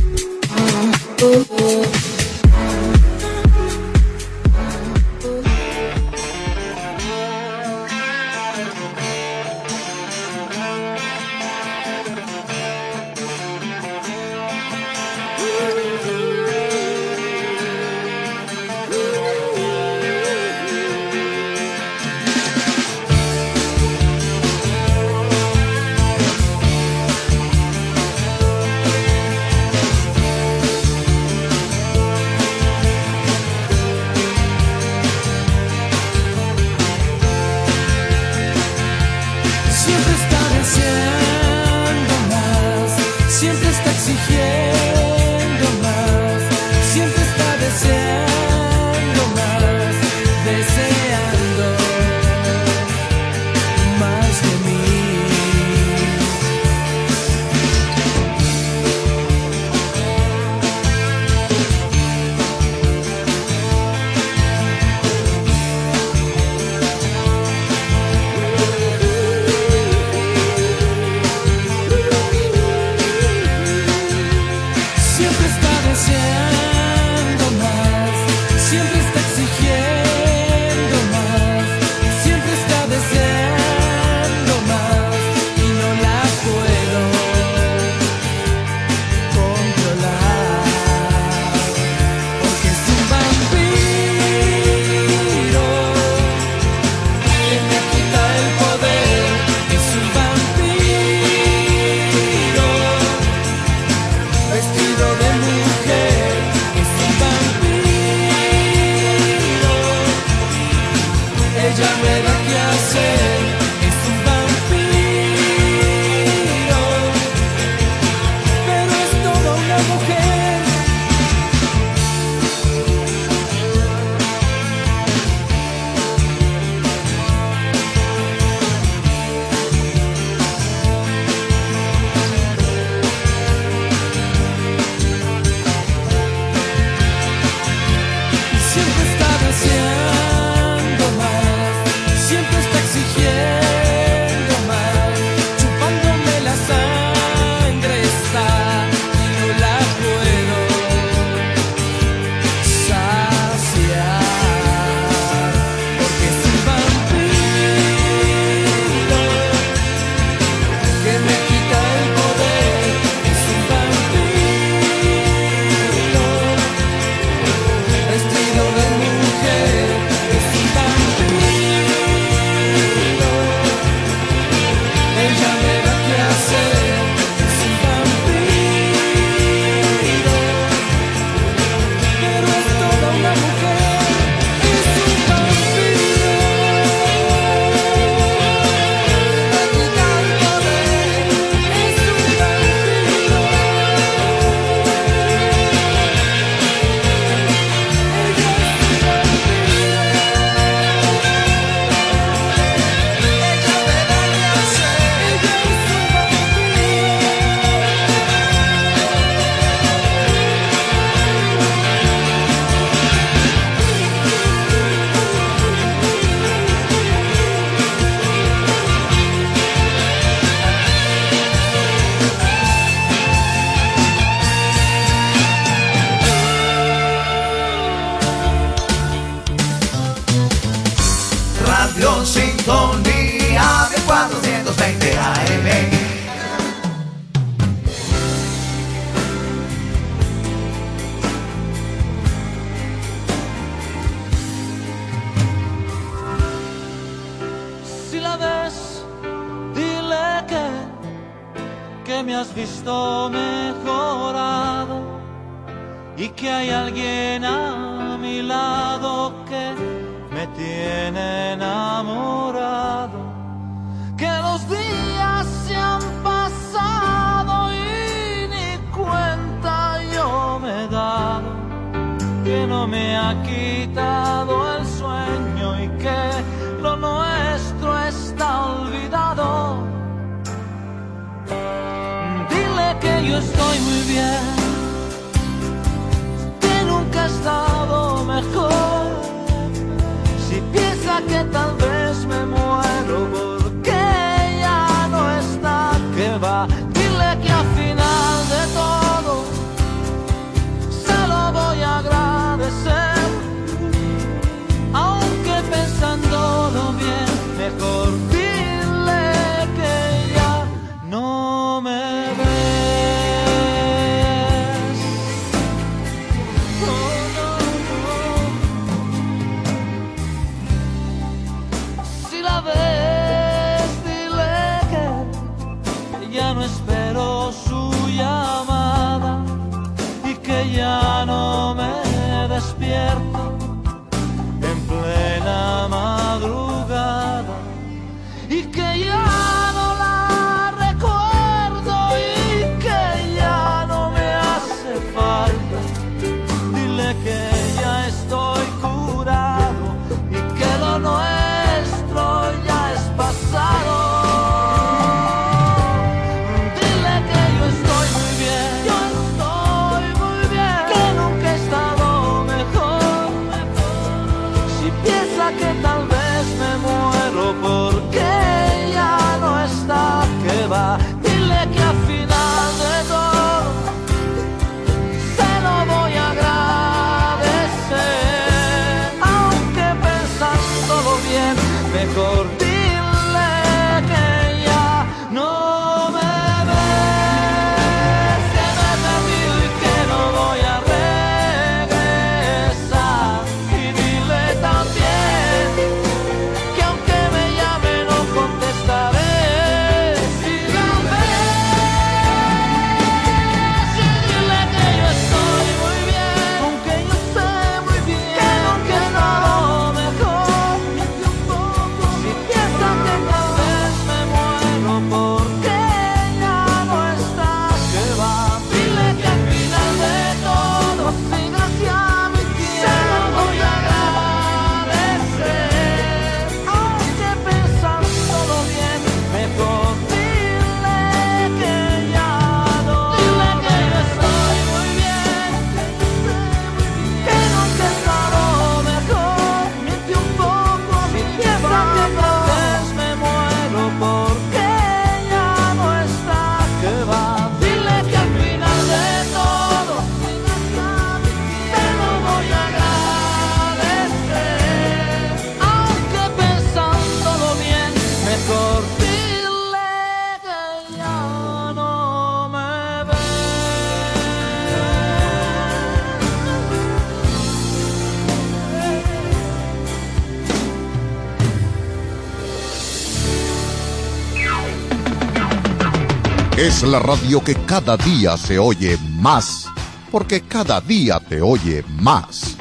[476.67, 479.67] Es la radio que cada día se oye más,
[480.11, 482.57] porque cada día te oye más.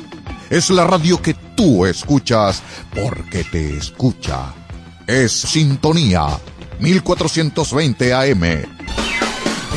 [0.51, 2.61] Es la radio que tú escuchas,
[2.93, 4.53] porque te escucha.
[5.07, 6.27] Es Sintonía
[6.79, 8.65] 1420 AM.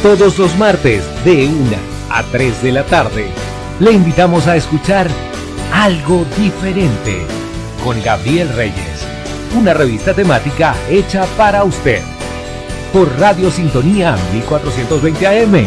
[0.02, 1.76] Todos los martes, de 1
[2.10, 3.30] a 3 de la tarde,
[3.80, 5.08] le invitamos a escuchar
[5.72, 7.26] Algo Diferente
[7.82, 9.06] con Gabriel Reyes,
[9.56, 12.02] una revista temática hecha para usted
[12.92, 15.66] por Radio Sintonía 1420 AM,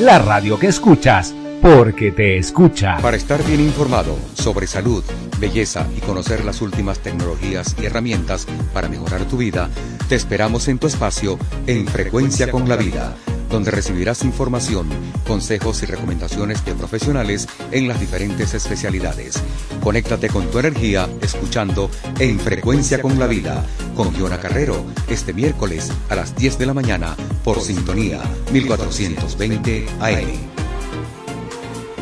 [0.00, 2.96] la radio que escuchas porque te escucha.
[2.98, 5.04] Para estar bien informado sobre salud,
[5.38, 9.68] belleza y conocer las últimas tecnologías y herramientas para mejorar tu vida,
[10.08, 13.14] te esperamos en tu espacio en Frecuencia con la Vida
[13.52, 14.88] donde recibirás información,
[15.28, 19.40] consejos y recomendaciones de profesionales en las diferentes especialidades.
[19.82, 23.62] Conéctate con tu energía escuchando en Frecuencia con la Vida
[23.94, 28.20] con Giona Carrero este miércoles a las 10 de la mañana por Sintonía
[28.52, 30.52] 1420 AM.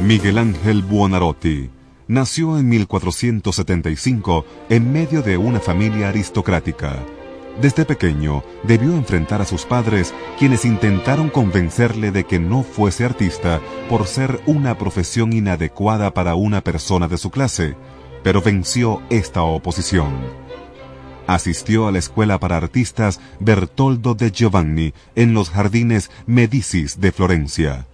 [0.02, 1.70] Miguel Ángel Buonarroti
[2.08, 6.96] nació en 1475 en medio de una familia aristocrática.
[7.60, 13.60] Desde pequeño debió enfrentar a sus padres, quienes intentaron convencerle de que no fuese artista
[13.88, 17.76] por ser una profesión inadecuada para una persona de su clase,
[18.22, 20.49] pero venció esta oposición.
[21.26, 27.86] Asistió a la escuela para artistas Bertoldo de Giovanni en los jardines Medicis de Florencia.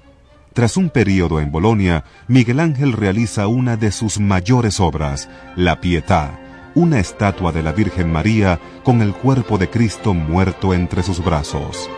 [0.52, 6.40] Tras un periodo en Bolonia, Miguel Ángel realiza una de sus mayores obras, La Pietà,
[6.74, 11.90] una estatua de la Virgen María con el cuerpo de Cristo muerto entre sus brazos.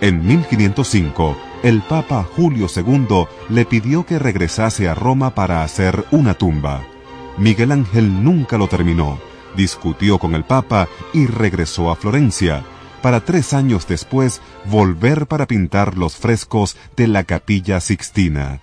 [0.00, 6.34] En 1505, el Papa Julio II le pidió que regresase a Roma para hacer una
[6.34, 6.82] tumba.
[7.38, 9.18] Miguel Ángel nunca lo terminó,
[9.56, 12.64] discutió con el Papa y regresó a Florencia,
[13.02, 18.60] para tres años después volver para pintar los frescos de la capilla Sixtina.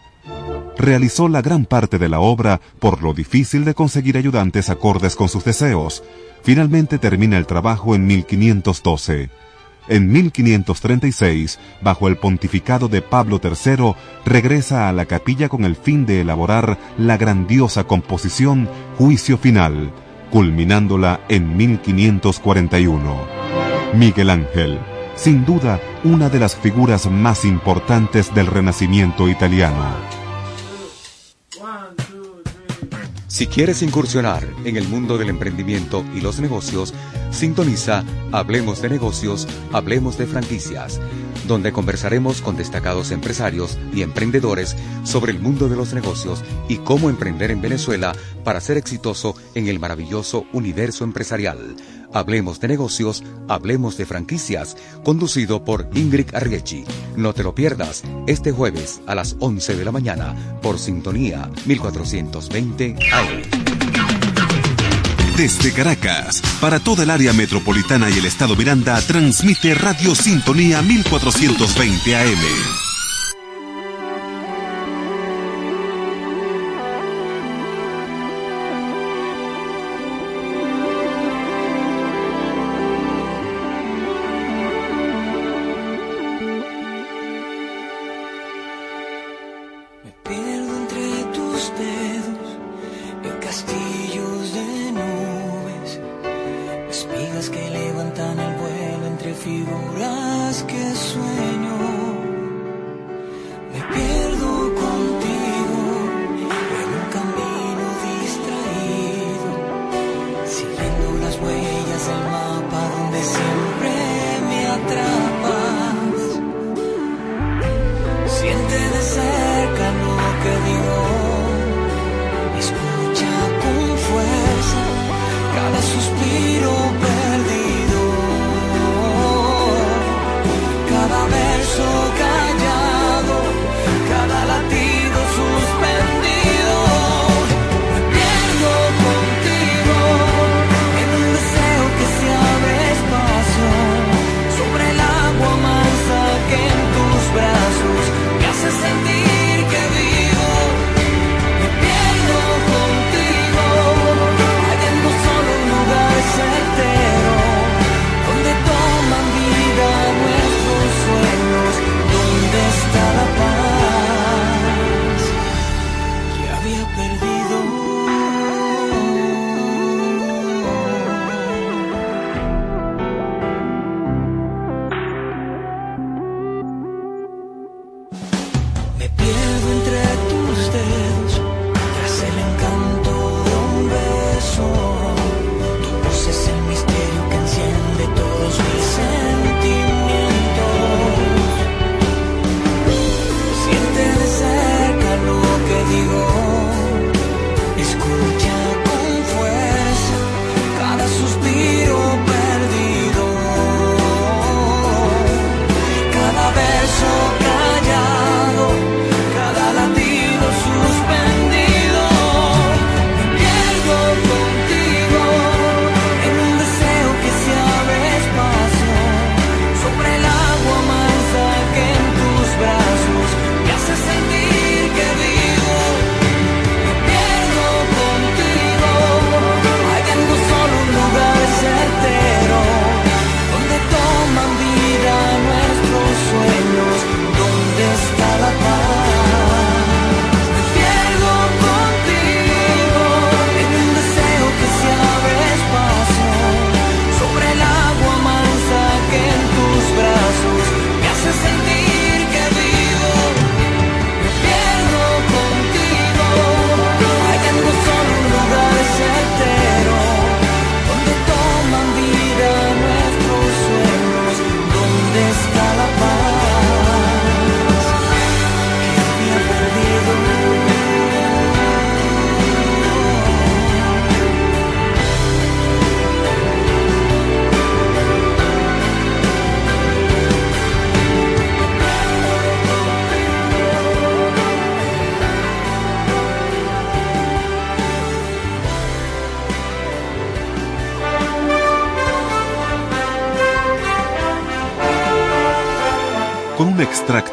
[0.77, 5.29] Realizó la gran parte de la obra por lo difícil de conseguir ayudantes acordes con
[5.29, 6.03] sus deseos.
[6.41, 9.29] Finalmente termina el trabajo en 1512.
[9.87, 13.93] En 1536, bajo el pontificado de Pablo III,
[14.25, 19.91] regresa a la capilla con el fin de elaborar la grandiosa composición Juicio Final,
[20.31, 23.27] culminándola en 1541.
[23.93, 24.79] Miguel Ángel,
[25.15, 29.85] sin duda una de las figuras más importantes del Renacimiento italiano.
[33.27, 36.93] Si quieres incursionar en el mundo del emprendimiento y los negocios,
[37.31, 40.99] sintoniza Hablemos de negocios, Hablemos de franquicias,
[41.51, 47.09] donde conversaremos con destacados empresarios y emprendedores sobre el mundo de los negocios y cómo
[47.09, 48.15] emprender en Venezuela
[48.45, 51.75] para ser exitoso en el maravilloso universo empresarial.
[52.13, 56.85] Hablemos de negocios, hablemos de franquicias, conducido por Ingrid Arriechi.
[57.17, 62.95] No te lo pierdas este jueves a las 11 de la mañana por Sintonía 1420
[63.11, 63.60] AM.
[65.41, 72.15] Desde Caracas, para toda el área metropolitana y el estado Miranda, transmite Radio Sintonía 1420
[72.15, 72.90] AM.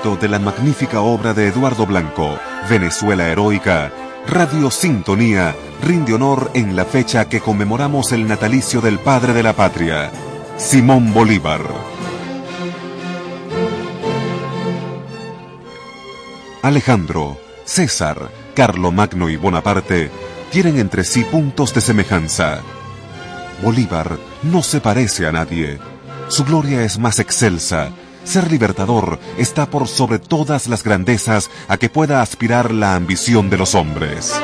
[0.04, 2.38] De la magnífica obra de Eduardo Blanco,
[2.70, 3.92] Venezuela Heroica,
[4.28, 9.54] Radio Sintonía rinde honor en la fecha que conmemoramos el natalicio del padre de la
[9.54, 10.12] patria,
[10.56, 11.62] Simón Bolívar.
[16.62, 20.12] Alejandro, César, Carlomagno y Bonaparte
[20.52, 22.60] tienen entre sí puntos de semejanza.
[23.64, 25.80] Bolívar no se parece a nadie.
[26.28, 27.90] Su gloria es más excelsa.
[28.28, 33.56] Ser libertador está por sobre todas las grandezas a que pueda aspirar la ambición de
[33.56, 34.38] los hombres.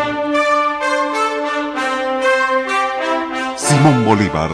[3.58, 4.52] Simón Bolívar,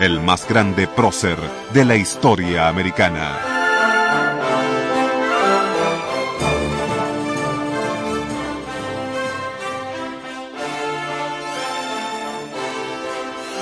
[0.00, 1.36] el más grande prócer
[1.74, 3.36] de la historia americana.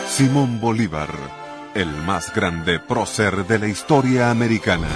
[0.08, 1.41] Simón Bolívar,
[1.74, 4.89] el más grande prócer de la historia americana.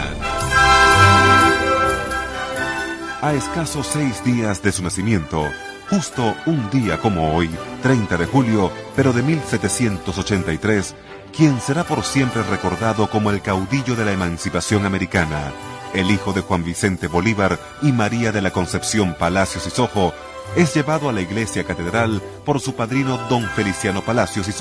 [3.22, 5.48] A escasos seis días de su nacimiento,
[5.88, 7.50] justo un día como hoy,
[7.82, 10.94] 30 de julio, pero de 1783,
[11.34, 15.52] quien será por siempre recordado como el caudillo de la emancipación americana,
[15.94, 20.12] el hijo de Juan Vicente Bolívar y María de la Concepción Palacios y Sojo,
[20.54, 24.52] es llevado a la iglesia catedral por su padrino don Feliciano Palacios y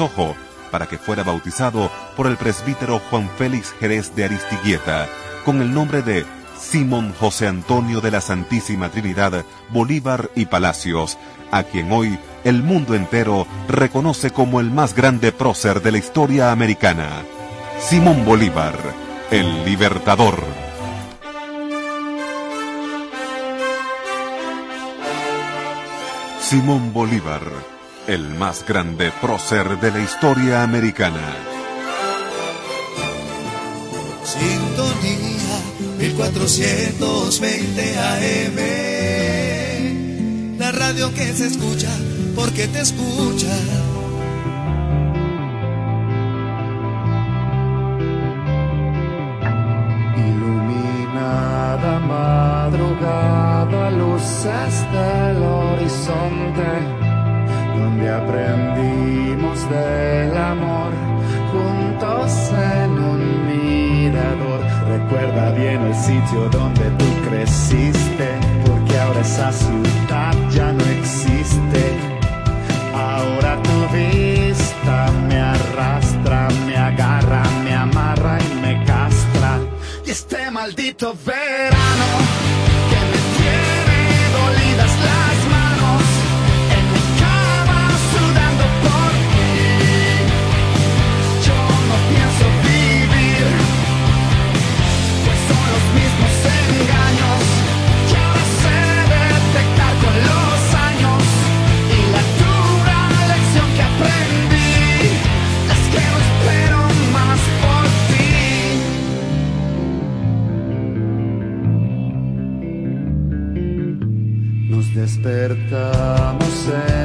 [0.72, 5.08] para que fuera bautizado por el presbítero Juan Félix Jerez de Aristiguieta,
[5.44, 6.26] con el nombre de
[6.60, 11.18] Simón José Antonio de la Santísima Trinidad Bolívar y Palacios,
[11.52, 16.52] a quien hoy el mundo entero reconoce como el más grande prócer de la historia
[16.52, 17.24] americana.
[17.80, 18.76] Simón Bolívar,
[19.32, 20.44] el libertador.
[26.40, 27.42] Simón Bolívar,
[28.08, 31.38] el más grande prócer de la historia americana.
[34.24, 35.60] Sintonía
[35.98, 38.58] 1420 AM.
[40.60, 41.90] La radio que se escucha
[42.36, 43.56] porque te escucha.
[50.18, 57.05] Iluminada madrugada, luces del horizonte,
[57.78, 60.92] donde aprendimos del amor
[61.52, 64.62] juntos en un mirador.
[64.88, 68.30] Recuerda bien el sitio donde tú creciste,
[68.66, 71.84] porque ahora esa ciudad ya no existe.
[72.94, 79.60] Ahora tu vista me arrastra, me agarra, me amarra y me castra.
[80.06, 82.45] Y este maldito verano
[115.06, 117.05] despertamos en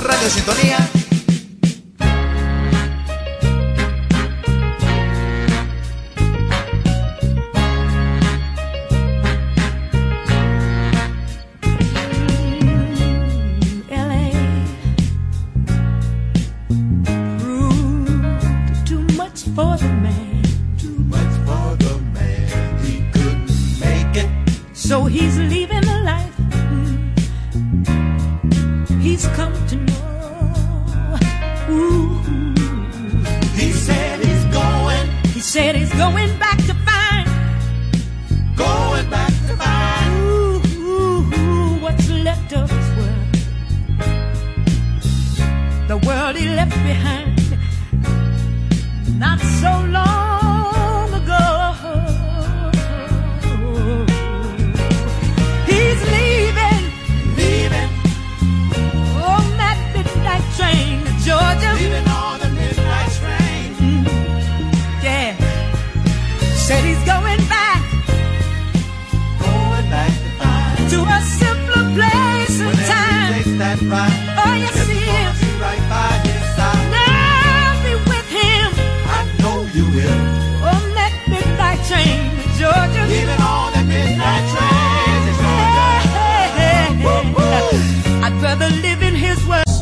[0.00, 0.99] Radio Sintonía.